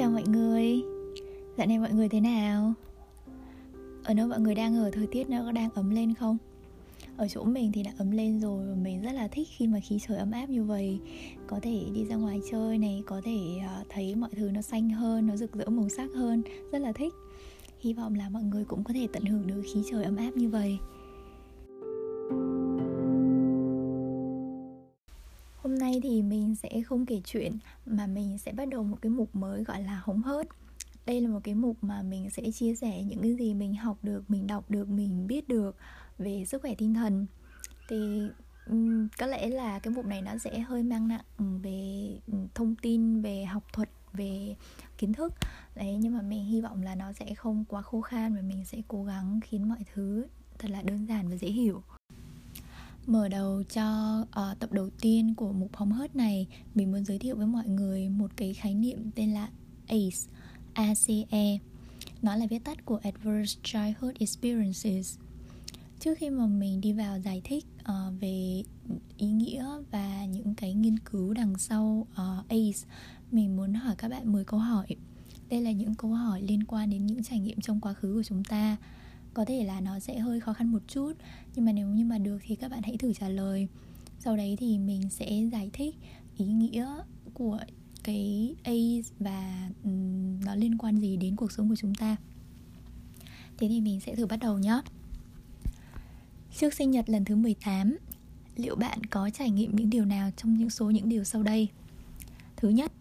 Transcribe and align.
Chào 0.00 0.10
mọi 0.10 0.24
người. 0.26 0.82
Dạo 1.56 1.66
này 1.66 1.78
mọi 1.78 1.92
người 1.92 2.08
thế 2.08 2.20
nào? 2.20 2.72
Ở 4.04 4.14
nơi 4.14 4.26
mọi 4.26 4.40
người 4.40 4.54
đang 4.54 4.76
ở? 4.76 4.90
Thời 4.90 5.06
tiết 5.06 5.30
nó 5.30 5.42
có 5.44 5.52
đang 5.52 5.70
ấm 5.74 5.90
lên 5.90 6.14
không? 6.14 6.38
Ở 7.16 7.28
chỗ 7.28 7.44
mình 7.44 7.72
thì 7.72 7.82
đã 7.82 7.92
ấm 7.98 8.10
lên 8.10 8.40
rồi 8.40 8.66
và 8.68 8.74
mình 8.74 9.02
rất 9.02 9.12
là 9.12 9.28
thích 9.28 9.48
khi 9.56 9.66
mà 9.66 9.80
khí 9.80 9.98
trời 10.08 10.18
ấm 10.18 10.30
áp 10.30 10.48
như 10.48 10.64
vậy. 10.64 10.98
Có 11.46 11.60
thể 11.62 11.84
đi 11.94 12.04
ra 12.04 12.16
ngoài 12.16 12.40
chơi 12.50 12.78
này, 12.78 13.02
có 13.06 13.20
thể 13.24 13.38
à, 13.60 13.84
thấy 13.88 14.14
mọi 14.14 14.30
thứ 14.36 14.50
nó 14.50 14.62
xanh 14.62 14.90
hơn, 14.90 15.26
nó 15.26 15.36
rực 15.36 15.52
rỡ 15.52 15.66
màu 15.66 15.88
sắc 15.88 16.10
hơn. 16.14 16.42
Rất 16.72 16.78
là 16.78 16.92
thích. 16.92 17.14
Hy 17.80 17.92
vọng 17.92 18.14
là 18.14 18.28
mọi 18.28 18.42
người 18.42 18.64
cũng 18.64 18.84
có 18.84 18.94
thể 18.94 19.08
tận 19.12 19.24
hưởng 19.24 19.46
được 19.46 19.62
khí 19.74 19.82
trời 19.90 20.04
ấm 20.04 20.16
áp 20.16 20.36
như 20.36 20.48
vậy. 20.48 20.78
Thì 26.20 26.26
mình 26.26 26.54
sẽ 26.54 26.82
không 26.86 27.06
kể 27.06 27.20
chuyện 27.24 27.58
mà 27.86 28.06
mình 28.06 28.38
sẽ 28.38 28.52
bắt 28.52 28.68
đầu 28.68 28.82
một 28.82 28.98
cái 29.02 29.10
mục 29.10 29.36
mới 29.36 29.64
gọi 29.64 29.82
là 29.82 30.00
hóng 30.04 30.22
hớt. 30.22 30.46
Đây 31.06 31.20
là 31.20 31.28
một 31.28 31.40
cái 31.44 31.54
mục 31.54 31.76
mà 31.80 32.02
mình 32.02 32.30
sẽ 32.30 32.52
chia 32.52 32.74
sẻ 32.74 33.02
những 33.02 33.22
cái 33.22 33.34
gì 33.34 33.54
mình 33.54 33.74
học 33.74 33.98
được 34.02 34.30
mình 34.30 34.46
đọc 34.46 34.70
được 34.70 34.88
mình 34.88 35.26
biết 35.26 35.48
được 35.48 35.76
về 36.18 36.44
sức 36.44 36.62
khỏe 36.62 36.74
tinh 36.78 36.94
thần. 36.94 37.26
Thì 37.88 38.28
um, 38.66 39.08
có 39.18 39.26
lẽ 39.26 39.48
là 39.48 39.78
cái 39.78 39.94
mục 39.94 40.06
này 40.06 40.22
nó 40.22 40.38
sẽ 40.38 40.58
hơi 40.58 40.82
mang 40.82 41.08
nặng 41.08 41.60
về 41.62 42.10
thông 42.54 42.74
tin 42.82 43.22
về 43.22 43.44
học 43.44 43.62
thuật 43.72 43.90
về 44.12 44.56
kiến 44.98 45.12
thức. 45.12 45.34
Đấy 45.74 45.96
nhưng 46.00 46.16
mà 46.16 46.22
mình 46.22 46.44
hy 46.44 46.60
vọng 46.60 46.82
là 46.82 46.94
nó 46.94 47.12
sẽ 47.12 47.34
không 47.34 47.64
quá 47.68 47.82
khô 47.82 48.00
khan 48.00 48.34
và 48.34 48.42
mình 48.42 48.64
sẽ 48.64 48.78
cố 48.88 49.04
gắng 49.04 49.40
khiến 49.44 49.68
mọi 49.68 49.84
thứ 49.94 50.26
thật 50.58 50.70
là 50.70 50.82
đơn 50.82 51.06
giản 51.06 51.28
và 51.28 51.36
dễ 51.36 51.48
hiểu. 51.48 51.82
Mở 53.06 53.28
đầu 53.28 53.62
cho 53.62 54.20
uh, 54.22 54.58
tập 54.58 54.72
đầu 54.72 54.90
tiên 55.00 55.34
của 55.34 55.52
mục 55.52 55.76
hóng 55.76 55.92
hớt 55.92 56.16
này 56.16 56.46
Mình 56.74 56.92
muốn 56.92 57.04
giới 57.04 57.18
thiệu 57.18 57.36
với 57.36 57.46
mọi 57.46 57.68
người 57.68 58.08
một 58.08 58.30
cái 58.36 58.54
khái 58.54 58.74
niệm 58.74 59.10
tên 59.14 59.32
là 59.32 59.48
ACE 59.86 60.30
ACE 60.74 61.58
Nó 62.22 62.36
là 62.36 62.46
viết 62.46 62.64
tắt 62.64 62.84
của 62.84 63.00
Adverse 63.02 63.60
Childhood 63.62 64.14
Experiences. 64.18 65.18
Trước 66.00 66.18
khi 66.18 66.30
mà 66.30 66.46
mình 66.46 66.80
đi 66.80 66.92
vào 66.92 67.18
giải 67.20 67.40
thích 67.44 67.64
uh, 67.82 68.20
về 68.20 68.62
ý 69.16 69.26
nghĩa 69.26 69.66
và 69.90 70.24
những 70.24 70.54
cái 70.54 70.74
nghiên 70.74 70.98
cứu 70.98 71.34
đằng 71.34 71.58
sau 71.58 72.06
ờ, 72.14 72.36
uh, 72.40 72.48
ACE 72.48 72.88
Mình 73.30 73.56
muốn 73.56 73.74
hỏi 73.74 73.94
các 73.98 74.08
bạn 74.08 74.32
10 74.32 74.44
câu 74.44 74.60
hỏi. 74.60 74.86
Đây 75.50 75.60
là 75.60 75.70
những 75.70 75.94
câu 75.94 76.10
hỏi 76.10 76.42
liên 76.42 76.64
quan 76.64 76.90
đến 76.90 77.06
những 77.06 77.22
trải 77.22 77.38
nghiệm 77.38 77.60
trong 77.60 77.80
quá 77.80 77.92
khứ 77.92 78.14
của 78.14 78.22
chúng 78.22 78.44
ta 78.44 78.76
có 79.34 79.44
thể 79.44 79.64
là 79.64 79.80
nó 79.80 79.98
sẽ 79.98 80.18
hơi 80.18 80.40
khó 80.40 80.52
khăn 80.52 80.72
một 80.72 80.82
chút 80.88 81.12
nhưng 81.54 81.64
mà 81.64 81.72
nếu 81.72 81.88
như 81.88 82.04
mà 82.04 82.18
được 82.18 82.38
thì 82.42 82.54
các 82.54 82.70
bạn 82.70 82.82
hãy 82.82 82.96
thử 82.96 83.12
trả 83.12 83.28
lời. 83.28 83.68
Sau 84.18 84.36
đấy 84.36 84.56
thì 84.60 84.78
mình 84.78 85.10
sẽ 85.10 85.48
giải 85.52 85.70
thích 85.72 85.94
ý 86.36 86.46
nghĩa 86.46 86.86
của 87.34 87.58
cái 88.04 88.54
A 88.62 88.72
và 89.18 89.70
um, 89.84 90.40
nó 90.40 90.54
liên 90.54 90.78
quan 90.78 91.00
gì 91.00 91.16
đến 91.16 91.36
cuộc 91.36 91.52
sống 91.52 91.68
của 91.68 91.76
chúng 91.76 91.94
ta. 91.94 92.16
Thế 93.58 93.68
thì 93.68 93.80
mình 93.80 94.00
sẽ 94.00 94.14
thử 94.14 94.26
bắt 94.26 94.36
đầu 94.36 94.58
nhé. 94.58 94.80
Trước 96.56 96.74
sinh 96.74 96.90
nhật 96.90 97.08
lần 97.08 97.24
thứ 97.24 97.36
18 97.36 97.96
Liệu 98.56 98.76
bạn 98.76 99.04
có 99.04 99.30
trải 99.30 99.50
nghiệm 99.50 99.76
những 99.76 99.90
điều 99.90 100.04
nào 100.04 100.30
trong 100.36 100.54
những 100.54 100.70
số 100.70 100.90
những 100.90 101.08
điều 101.08 101.24
sau 101.24 101.42
đây? 101.42 101.68
Thứ 102.56 102.68
nhất, 102.68 102.92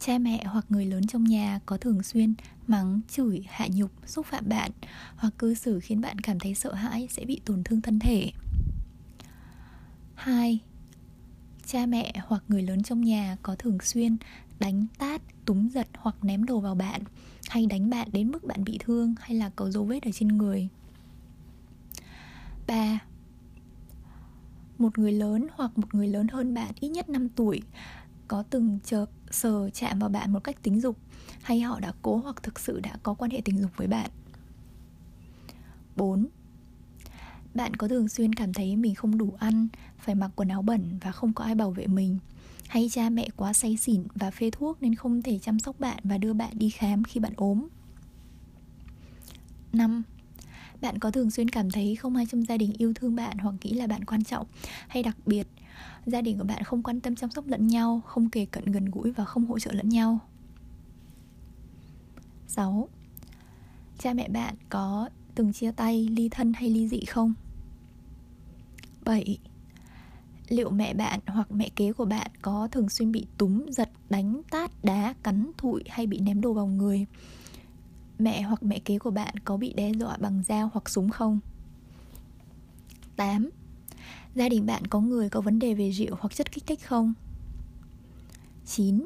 cha 0.00 0.18
mẹ 0.18 0.44
hoặc 0.46 0.66
người 0.68 0.86
lớn 0.86 1.06
trong 1.06 1.24
nhà 1.24 1.60
có 1.66 1.76
thường 1.76 2.02
xuyên 2.02 2.34
mắng, 2.66 3.00
chửi, 3.08 3.44
hạ 3.48 3.68
nhục, 3.70 3.90
xúc 4.06 4.26
phạm 4.26 4.48
bạn 4.48 4.70
hoặc 5.16 5.34
cư 5.38 5.54
xử 5.54 5.80
khiến 5.80 6.00
bạn 6.00 6.18
cảm 6.18 6.38
thấy 6.38 6.54
sợ 6.54 6.74
hãi 6.74 7.08
sẽ 7.10 7.24
bị 7.24 7.40
tổn 7.44 7.64
thương 7.64 7.80
thân 7.80 7.98
thể. 7.98 8.32
2. 10.14 10.58
Cha 11.66 11.86
mẹ 11.86 12.12
hoặc 12.26 12.42
người 12.48 12.62
lớn 12.62 12.82
trong 12.82 13.00
nhà 13.00 13.36
có 13.42 13.56
thường 13.56 13.78
xuyên 13.82 14.16
đánh 14.60 14.86
tát, 14.98 15.22
túm 15.44 15.68
giật 15.68 15.88
hoặc 15.94 16.24
ném 16.24 16.44
đồ 16.44 16.60
vào 16.60 16.74
bạn 16.74 17.02
hay 17.48 17.66
đánh 17.66 17.90
bạn 17.90 18.08
đến 18.12 18.30
mức 18.30 18.44
bạn 18.44 18.64
bị 18.64 18.78
thương 18.80 19.14
hay 19.20 19.36
là 19.36 19.50
có 19.56 19.70
dấu 19.70 19.84
vết 19.84 20.02
ở 20.02 20.10
trên 20.14 20.28
người. 20.28 20.68
3. 22.66 22.98
Một 24.78 24.98
người 24.98 25.12
lớn 25.12 25.46
hoặc 25.54 25.78
một 25.78 25.94
người 25.94 26.08
lớn 26.08 26.26
hơn 26.28 26.54
bạn 26.54 26.72
ít 26.80 26.88
nhất 26.88 27.08
5 27.08 27.28
tuổi 27.28 27.62
có 28.28 28.42
từng 28.42 28.78
chợp 28.84 29.06
sờ 29.30 29.70
chạm 29.70 29.98
vào 29.98 30.08
bạn 30.08 30.32
một 30.32 30.44
cách 30.44 30.62
tính 30.62 30.80
dục 30.80 30.96
hay 31.42 31.60
họ 31.60 31.80
đã 31.80 31.92
cố 32.02 32.16
hoặc 32.16 32.42
thực 32.42 32.60
sự 32.60 32.80
đã 32.80 32.96
có 33.02 33.14
quan 33.14 33.30
hệ 33.30 33.40
tình 33.44 33.58
dục 33.58 33.70
với 33.76 33.86
bạn 33.86 34.10
4. 35.96 36.26
Bạn 37.54 37.76
có 37.76 37.88
thường 37.88 38.08
xuyên 38.08 38.34
cảm 38.34 38.52
thấy 38.52 38.76
mình 38.76 38.94
không 38.94 39.18
đủ 39.18 39.34
ăn, 39.38 39.68
phải 39.98 40.14
mặc 40.14 40.30
quần 40.36 40.48
áo 40.48 40.62
bẩn 40.62 40.98
và 41.00 41.12
không 41.12 41.32
có 41.32 41.44
ai 41.44 41.54
bảo 41.54 41.70
vệ 41.70 41.86
mình 41.86 42.18
hay 42.68 42.88
cha 42.92 43.10
mẹ 43.10 43.28
quá 43.36 43.52
say 43.52 43.76
xỉn 43.76 44.04
và 44.14 44.30
phê 44.30 44.50
thuốc 44.50 44.82
nên 44.82 44.94
không 44.94 45.22
thể 45.22 45.38
chăm 45.38 45.58
sóc 45.58 45.80
bạn 45.80 45.98
và 46.04 46.18
đưa 46.18 46.32
bạn 46.32 46.52
đi 46.58 46.70
khám 46.70 47.04
khi 47.04 47.20
bạn 47.20 47.32
ốm. 47.36 47.68
5. 49.72 50.02
Bạn 50.80 50.98
có 50.98 51.10
thường 51.10 51.30
xuyên 51.30 51.48
cảm 51.48 51.70
thấy 51.70 51.96
không 51.96 52.16
ai 52.16 52.26
trong 52.26 52.44
gia 52.44 52.56
đình 52.56 52.72
yêu 52.78 52.92
thương 52.94 53.16
bạn 53.16 53.38
hoặc 53.38 53.54
nghĩ 53.62 53.74
là 53.74 53.86
bạn 53.86 54.04
quan 54.04 54.24
trọng 54.24 54.46
hay 54.88 55.02
đặc 55.02 55.16
biệt 55.26 55.46
gia 56.06 56.20
đình 56.20 56.38
của 56.38 56.44
bạn 56.44 56.62
không 56.62 56.82
quan 56.82 57.00
tâm 57.00 57.16
chăm 57.16 57.30
sóc 57.30 57.46
lẫn 57.46 57.66
nhau 57.66 58.02
không 58.06 58.30
kề 58.30 58.44
cận 58.44 58.64
gần 58.64 58.84
gũi 58.84 59.12
và 59.12 59.24
không 59.24 59.46
hỗ 59.46 59.58
trợ 59.58 59.72
lẫn 59.72 59.88
nhau 59.88 60.18
6. 62.50 62.88
Cha 63.98 64.14
mẹ 64.14 64.28
bạn 64.28 64.54
có 64.68 65.08
từng 65.34 65.52
chia 65.52 65.72
tay, 65.72 66.08
ly 66.08 66.28
thân 66.28 66.52
hay 66.52 66.70
ly 66.70 66.88
dị 66.88 67.00
không? 67.04 67.34
7. 69.04 69.38
Liệu 70.48 70.70
mẹ 70.70 70.94
bạn 70.94 71.20
hoặc 71.26 71.52
mẹ 71.52 71.68
kế 71.76 71.92
của 71.92 72.04
bạn 72.04 72.30
có 72.42 72.68
thường 72.72 72.88
xuyên 72.88 73.12
bị 73.12 73.26
túm, 73.38 73.66
giật, 73.70 73.90
đánh, 74.10 74.42
tát, 74.50 74.84
đá, 74.84 75.14
cắn, 75.22 75.50
thụi 75.58 75.82
hay 75.88 76.06
bị 76.06 76.18
ném 76.20 76.40
đồ 76.40 76.52
vào 76.52 76.66
người? 76.66 77.06
Mẹ 78.20 78.42
hoặc 78.42 78.62
mẹ 78.62 78.78
kế 78.78 78.98
của 78.98 79.10
bạn 79.10 79.34
có 79.44 79.56
bị 79.56 79.72
đe 79.72 79.92
dọa 79.92 80.16
bằng 80.16 80.42
dao 80.42 80.70
hoặc 80.72 80.88
súng 80.88 81.10
không? 81.10 81.40
8. 83.16 83.50
Gia 84.34 84.48
đình 84.48 84.66
bạn 84.66 84.86
có 84.86 85.00
người 85.00 85.28
có 85.28 85.40
vấn 85.40 85.58
đề 85.58 85.74
về 85.74 85.90
rượu 85.90 86.16
hoặc 86.20 86.34
chất 86.34 86.52
kích 86.52 86.66
thích 86.66 86.86
không? 86.86 87.14
9. 88.66 89.04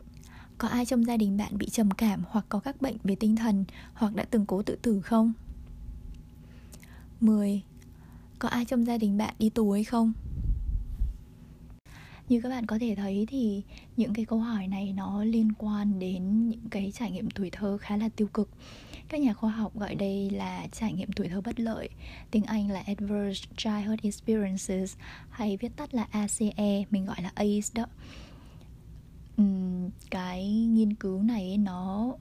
Có 0.59 0.69
ai 0.69 0.87
trong 0.87 1.05
gia 1.07 1.17
đình 1.17 1.37
bạn 1.37 1.59
bị 1.59 1.69
trầm 1.69 1.91
cảm 1.91 2.23
hoặc 2.29 2.47
có 2.49 2.61
các 2.61 2.83
bệnh 2.83 2.97
về 3.05 3.15
tinh 3.15 3.37
thần 3.37 3.65
hoặc 3.95 4.15
đã 4.15 4.25
từng 4.25 4.47
cố 4.47 4.63
tự 4.63 4.77
tử 4.83 5.01
không? 5.01 5.33
10. 7.21 7.63
Có 8.39 8.49
ai 8.49 8.65
trong 8.65 8.87
gia 8.87 8.99
đình 8.99 9.19
bạn 9.19 9.35
đi 9.39 9.51
tù 9.51 9.73
hay 9.73 9.85
không? 9.85 10.13
Như 12.29 12.41
các 12.41 12.49
bạn 12.49 12.67
có 12.67 12.79
thể 12.79 12.95
thấy 12.95 13.27
thì 13.29 13.63
những 13.97 14.15
cái 14.15 14.25
câu 14.25 14.39
hỏi 14.39 14.67
này 14.67 14.93
nó 14.93 15.25
liên 15.25 15.53
quan 15.59 15.99
đến 15.99 16.49
những 16.49 16.69
cái 16.71 16.93
trải 16.95 17.11
nghiệm 17.11 17.31
tuổi 17.31 17.51
thơ 17.51 17.79
khá 17.81 17.97
là 17.97 18.09
tiêu 18.09 18.29
cực 18.35 18.51
các 19.15 19.21
nhà 19.21 19.35
khoa 19.35 19.51
học 19.51 19.77
gọi 19.77 19.95
đây 19.95 20.31
là 20.31 20.67
trải 20.73 20.93
nghiệm 20.93 21.13
tuổi 21.13 21.29
thơ 21.29 21.41
bất 21.41 21.61
lợi. 21.61 21.89
Tiếng 22.31 22.45
anh 22.45 22.71
là 22.71 22.83
adverse 22.87 23.47
childhood 23.57 23.99
experiences 24.03 24.97
hay 25.31 25.57
viết 25.57 25.77
tắt 25.77 25.95
là 25.95 26.07
ace 26.11 26.85
mình 26.91 27.07
gọi 27.07 27.23
là 27.23 27.33
ace 27.35 27.69
đó. 27.75 27.87
Uhm, 29.43 29.91
cái 30.11 30.49
nghiên 30.49 30.95
cứu 30.95 31.23
này 31.23 31.59
nó 31.59 32.13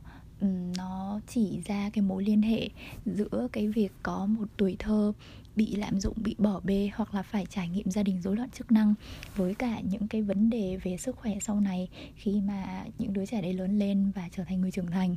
nó 0.77 1.19
chỉ 1.27 1.61
ra 1.65 1.89
cái 1.93 2.01
mối 2.01 2.23
liên 2.23 2.41
hệ 2.41 2.69
giữa 3.05 3.47
cái 3.51 3.67
việc 3.67 3.91
có 4.03 4.25
một 4.25 4.45
tuổi 4.57 4.75
thơ 4.79 5.13
bị 5.55 5.75
lạm 5.75 5.99
dụng 5.99 6.17
bị 6.23 6.35
bỏ 6.37 6.59
bê 6.63 6.89
hoặc 6.95 7.13
là 7.13 7.23
phải 7.23 7.45
trải 7.45 7.69
nghiệm 7.69 7.91
gia 7.91 8.03
đình 8.03 8.21
rối 8.21 8.35
loạn 8.35 8.49
chức 8.49 8.71
năng 8.71 8.93
với 9.35 9.55
cả 9.55 9.79
những 9.79 10.07
cái 10.07 10.21
vấn 10.21 10.49
đề 10.49 10.77
về 10.83 10.97
sức 10.97 11.15
khỏe 11.15 11.33
sau 11.41 11.59
này 11.59 11.89
khi 12.15 12.41
mà 12.41 12.85
những 12.99 13.13
đứa 13.13 13.25
trẻ 13.25 13.41
đấy 13.41 13.53
lớn 13.53 13.79
lên 13.79 14.11
và 14.15 14.29
trở 14.31 14.43
thành 14.43 14.61
người 14.61 14.71
trưởng 14.71 14.91
thành 14.91 15.15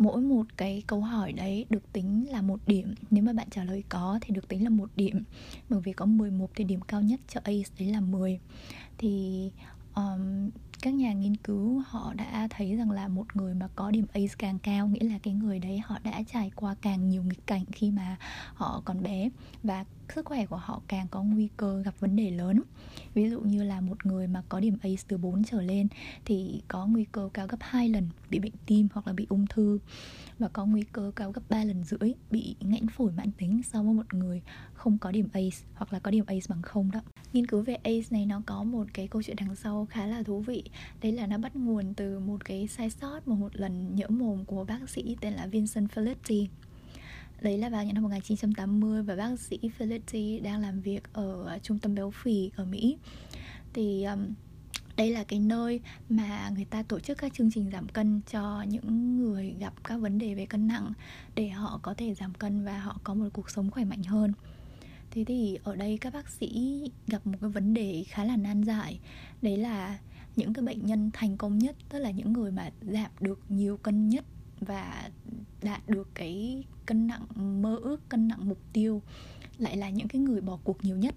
mỗi 0.00 0.20
một 0.20 0.46
cái 0.56 0.82
câu 0.86 1.00
hỏi 1.00 1.32
đấy 1.32 1.66
được 1.70 1.92
tính 1.92 2.26
là 2.30 2.42
một 2.42 2.60
điểm. 2.66 2.94
Nếu 3.10 3.24
mà 3.24 3.32
bạn 3.32 3.50
trả 3.50 3.64
lời 3.64 3.84
có 3.88 4.18
thì 4.20 4.34
được 4.34 4.48
tính 4.48 4.64
là 4.64 4.70
một 4.70 4.90
điểm. 4.96 5.24
Bởi 5.68 5.80
vì 5.80 5.92
có 5.92 6.06
11 6.06 6.50
thì 6.54 6.64
điểm 6.64 6.80
cao 6.80 7.02
nhất 7.02 7.20
cho 7.28 7.40
ACE 7.44 7.74
đấy 7.78 7.88
là 7.88 8.00
10 8.00 8.38
thì 8.98 9.50
um, 9.94 10.50
các 10.82 10.94
nhà 10.94 11.12
nghiên 11.12 11.36
cứu 11.36 11.82
họ 11.86 12.14
đã 12.14 12.48
thấy 12.50 12.76
rằng 12.76 12.90
là 12.90 13.08
một 13.08 13.36
người 13.36 13.54
mà 13.54 13.68
có 13.76 13.90
điểm 13.90 14.06
ACE 14.12 14.34
càng 14.38 14.58
cao 14.58 14.88
nghĩa 14.88 15.08
là 15.08 15.18
cái 15.22 15.34
người 15.34 15.58
đấy 15.58 15.80
họ 15.84 15.98
đã 16.04 16.22
trải 16.32 16.50
qua 16.54 16.74
càng 16.82 17.08
nhiều 17.08 17.22
nghịch 17.22 17.46
cảnh 17.46 17.64
khi 17.72 17.90
mà 17.90 18.16
họ 18.54 18.82
còn 18.84 19.02
bé. 19.02 19.28
Và 19.62 19.84
sức 20.12 20.26
khỏe 20.26 20.46
của 20.46 20.56
họ 20.56 20.82
càng 20.88 21.06
có 21.10 21.22
nguy 21.22 21.48
cơ 21.56 21.82
gặp 21.82 21.94
vấn 22.00 22.16
đề 22.16 22.30
lớn. 22.30 22.62
Ví 23.14 23.30
dụ 23.30 23.40
như 23.40 23.62
là 23.62 23.80
một 23.80 24.06
người 24.06 24.26
mà 24.26 24.42
có 24.48 24.60
điểm 24.60 24.76
ACE 24.82 25.04
từ 25.08 25.16
4 25.16 25.44
trở 25.44 25.62
lên 25.62 25.88
thì 26.24 26.62
có 26.68 26.86
nguy 26.86 27.04
cơ 27.12 27.28
cao 27.34 27.46
gấp 27.46 27.56
2 27.60 27.88
lần 27.88 28.08
bị 28.30 28.38
bệnh 28.38 28.52
tim 28.66 28.88
hoặc 28.92 29.06
là 29.06 29.12
bị 29.12 29.26
ung 29.28 29.46
thư, 29.46 29.78
và 30.38 30.48
có 30.48 30.66
nguy 30.66 30.82
cơ 30.92 31.12
cao 31.16 31.32
gấp 31.32 31.42
3 31.48 31.64
lần 31.64 31.84
rưỡi 31.84 32.14
bị 32.30 32.56
nghẽn 32.60 32.88
phổi 32.88 33.12
mãn 33.12 33.30
tính 33.32 33.62
so 33.62 33.82
với 33.82 33.94
một 33.94 34.14
người 34.14 34.42
không 34.74 34.98
có 34.98 35.10
điểm 35.10 35.28
ACE 35.32 35.66
hoặc 35.74 35.92
là 35.92 35.98
có 35.98 36.10
điểm 36.10 36.24
ACE 36.26 36.46
bằng 36.48 36.62
không 36.62 36.90
đó. 36.90 37.00
Nghiên 37.32 37.46
cứu 37.46 37.62
về 37.62 37.74
ACE 37.74 38.08
này 38.10 38.26
nó 38.26 38.42
có 38.46 38.64
một 38.64 38.86
cái 38.94 39.08
câu 39.08 39.22
chuyện 39.22 39.36
đằng 39.40 39.56
sau 39.56 39.86
khá 39.90 40.06
là 40.06 40.22
thú 40.22 40.40
vị. 40.40 40.64
Đấy 41.02 41.12
là 41.12 41.26
nó 41.26 41.38
bắt 41.38 41.56
nguồn 41.56 41.94
từ 41.94 42.18
một 42.18 42.44
cái 42.44 42.68
sai 42.68 42.90
sót 42.90 43.28
một 43.28 43.36
một 43.36 43.56
lần 43.56 43.94
nhỡ 43.96 44.08
mồm 44.08 44.44
của 44.44 44.64
bác 44.64 44.88
sĩ 44.88 45.16
tên 45.20 45.32
là 45.32 45.46
Vincent 45.46 45.90
Felitti. 45.90 46.46
Đấy 47.42 47.58
là 47.58 47.68
vào 47.68 47.84
những 47.84 47.94
năm 47.94 48.02
1980 48.02 49.02
và 49.02 49.16
bác 49.16 49.40
sĩ 49.40 49.58
Felicity 49.78 50.42
đang 50.42 50.60
làm 50.60 50.80
việc 50.80 51.12
ở 51.12 51.58
trung 51.62 51.78
tâm 51.78 51.94
béo 51.94 52.10
phì 52.10 52.50
ở 52.56 52.64
Mỹ. 52.64 52.98
Thì 53.72 54.04
um, 54.04 54.34
đây 54.96 55.10
là 55.10 55.24
cái 55.24 55.38
nơi 55.38 55.80
mà 56.08 56.50
người 56.54 56.64
ta 56.64 56.82
tổ 56.82 57.00
chức 57.00 57.18
các 57.18 57.34
chương 57.34 57.50
trình 57.50 57.70
giảm 57.72 57.88
cân 57.88 58.20
cho 58.30 58.62
những 58.68 59.16
người 59.18 59.54
gặp 59.60 59.74
các 59.84 59.96
vấn 59.96 60.18
đề 60.18 60.34
về 60.34 60.46
cân 60.46 60.68
nặng 60.68 60.92
để 61.34 61.48
họ 61.48 61.80
có 61.82 61.94
thể 61.94 62.14
giảm 62.14 62.34
cân 62.34 62.64
và 62.64 62.78
họ 62.78 63.00
có 63.04 63.14
một 63.14 63.28
cuộc 63.32 63.50
sống 63.50 63.70
khỏe 63.70 63.84
mạnh 63.84 64.02
hơn. 64.02 64.32
Thế 65.10 65.24
thì 65.24 65.58
ở 65.64 65.76
đây 65.76 65.98
các 65.98 66.12
bác 66.12 66.28
sĩ 66.28 66.80
gặp 67.06 67.26
một 67.26 67.38
cái 67.40 67.50
vấn 67.50 67.74
đề 67.74 68.04
khá 68.08 68.24
là 68.24 68.36
nan 68.36 68.62
giải. 68.62 69.00
Đấy 69.42 69.56
là 69.56 69.98
những 70.36 70.52
cái 70.52 70.64
bệnh 70.64 70.86
nhân 70.86 71.10
thành 71.12 71.36
công 71.36 71.58
nhất 71.58 71.76
tức 71.88 71.98
là 71.98 72.10
những 72.10 72.32
người 72.32 72.52
mà 72.52 72.70
giảm 72.80 73.10
được 73.20 73.40
nhiều 73.48 73.76
cân 73.76 74.08
nhất 74.08 74.24
và 74.60 75.10
đạt 75.62 75.88
được 75.88 76.08
cái 76.14 76.64
cân 76.86 77.06
nặng 77.06 77.26
mơ 77.62 77.76
ước 77.82 78.08
cân 78.08 78.28
nặng 78.28 78.48
mục 78.48 78.58
tiêu 78.72 79.02
lại 79.58 79.76
là 79.76 79.90
những 79.90 80.08
cái 80.08 80.20
người 80.20 80.40
bỏ 80.40 80.58
cuộc 80.64 80.84
nhiều 80.84 80.96
nhất. 80.96 81.14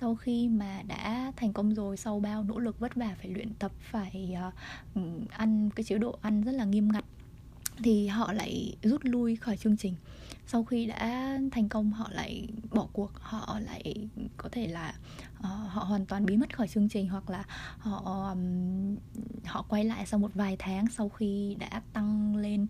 Sau 0.00 0.14
khi 0.14 0.48
mà 0.48 0.82
đã 0.82 1.32
thành 1.36 1.52
công 1.52 1.74
rồi 1.74 1.96
sau 1.96 2.20
bao 2.20 2.44
nỗ 2.44 2.58
lực 2.58 2.78
vất 2.78 2.94
vả 2.94 3.16
phải 3.18 3.30
luyện 3.30 3.54
tập 3.54 3.72
phải 3.80 4.36
uh, 4.48 5.30
ăn 5.30 5.70
cái 5.76 5.84
chế 5.84 5.98
độ 5.98 6.18
ăn 6.22 6.42
rất 6.42 6.52
là 6.52 6.64
nghiêm 6.64 6.92
ngặt 6.92 7.04
thì 7.76 8.06
họ 8.06 8.32
lại 8.32 8.76
rút 8.82 9.00
lui 9.04 9.36
khỏi 9.36 9.56
chương 9.56 9.76
trình. 9.76 9.94
Sau 10.46 10.64
khi 10.64 10.86
đã 10.86 11.38
thành 11.52 11.68
công 11.68 11.92
họ 11.92 12.08
lại 12.12 12.48
bỏ 12.70 12.88
cuộc 12.92 13.10
họ 13.14 13.58
lại 13.60 14.08
có 14.36 14.48
thể 14.52 14.66
là 14.66 14.94
uh, 15.38 15.44
họ 15.44 15.84
hoàn 15.84 16.06
toàn 16.06 16.26
biến 16.26 16.40
mất 16.40 16.56
khỏi 16.56 16.68
chương 16.68 16.88
trình 16.88 17.08
hoặc 17.08 17.30
là 17.30 17.44
họ 17.78 18.30
um, 18.30 18.96
họ 19.44 19.62
quay 19.68 19.84
lại 19.84 20.06
sau 20.06 20.20
một 20.20 20.30
vài 20.34 20.56
tháng 20.58 20.86
sau 20.86 21.08
khi 21.08 21.56
đã 21.58 21.82
tăng 21.92 22.36
lên 22.36 22.66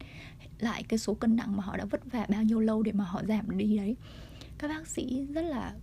lại 0.59 0.83
cái 0.83 0.99
số 0.99 1.15
cân 1.15 1.37
nặng 1.37 1.57
mà 1.57 1.63
họ 1.63 1.77
đã 1.77 1.85
vất 1.85 2.13
vả 2.13 2.27
bao 2.29 2.43
nhiêu 2.43 2.61
lâu 2.61 2.83
để 2.83 2.93
mà 2.93 3.05
họ 3.05 3.23
giảm 3.29 3.59
đi 3.59 3.77
đấy. 3.77 3.97
Các 4.59 4.69
bác 4.69 4.87
sĩ 4.87 5.27
rất 5.35 5.43
là 5.43 5.75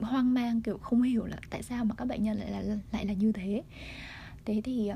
hoang 0.00 0.34
mang 0.34 0.60
kiểu 0.62 0.78
không 0.78 1.02
hiểu 1.02 1.26
là 1.26 1.36
tại 1.50 1.62
sao 1.62 1.84
mà 1.84 1.94
các 1.94 2.04
bệnh 2.04 2.22
nhân 2.22 2.36
lại 2.36 2.50
là 2.50 2.76
lại 2.92 3.06
là 3.06 3.12
như 3.12 3.32
thế. 3.32 3.62
Thế 4.44 4.60
thì 4.64 4.90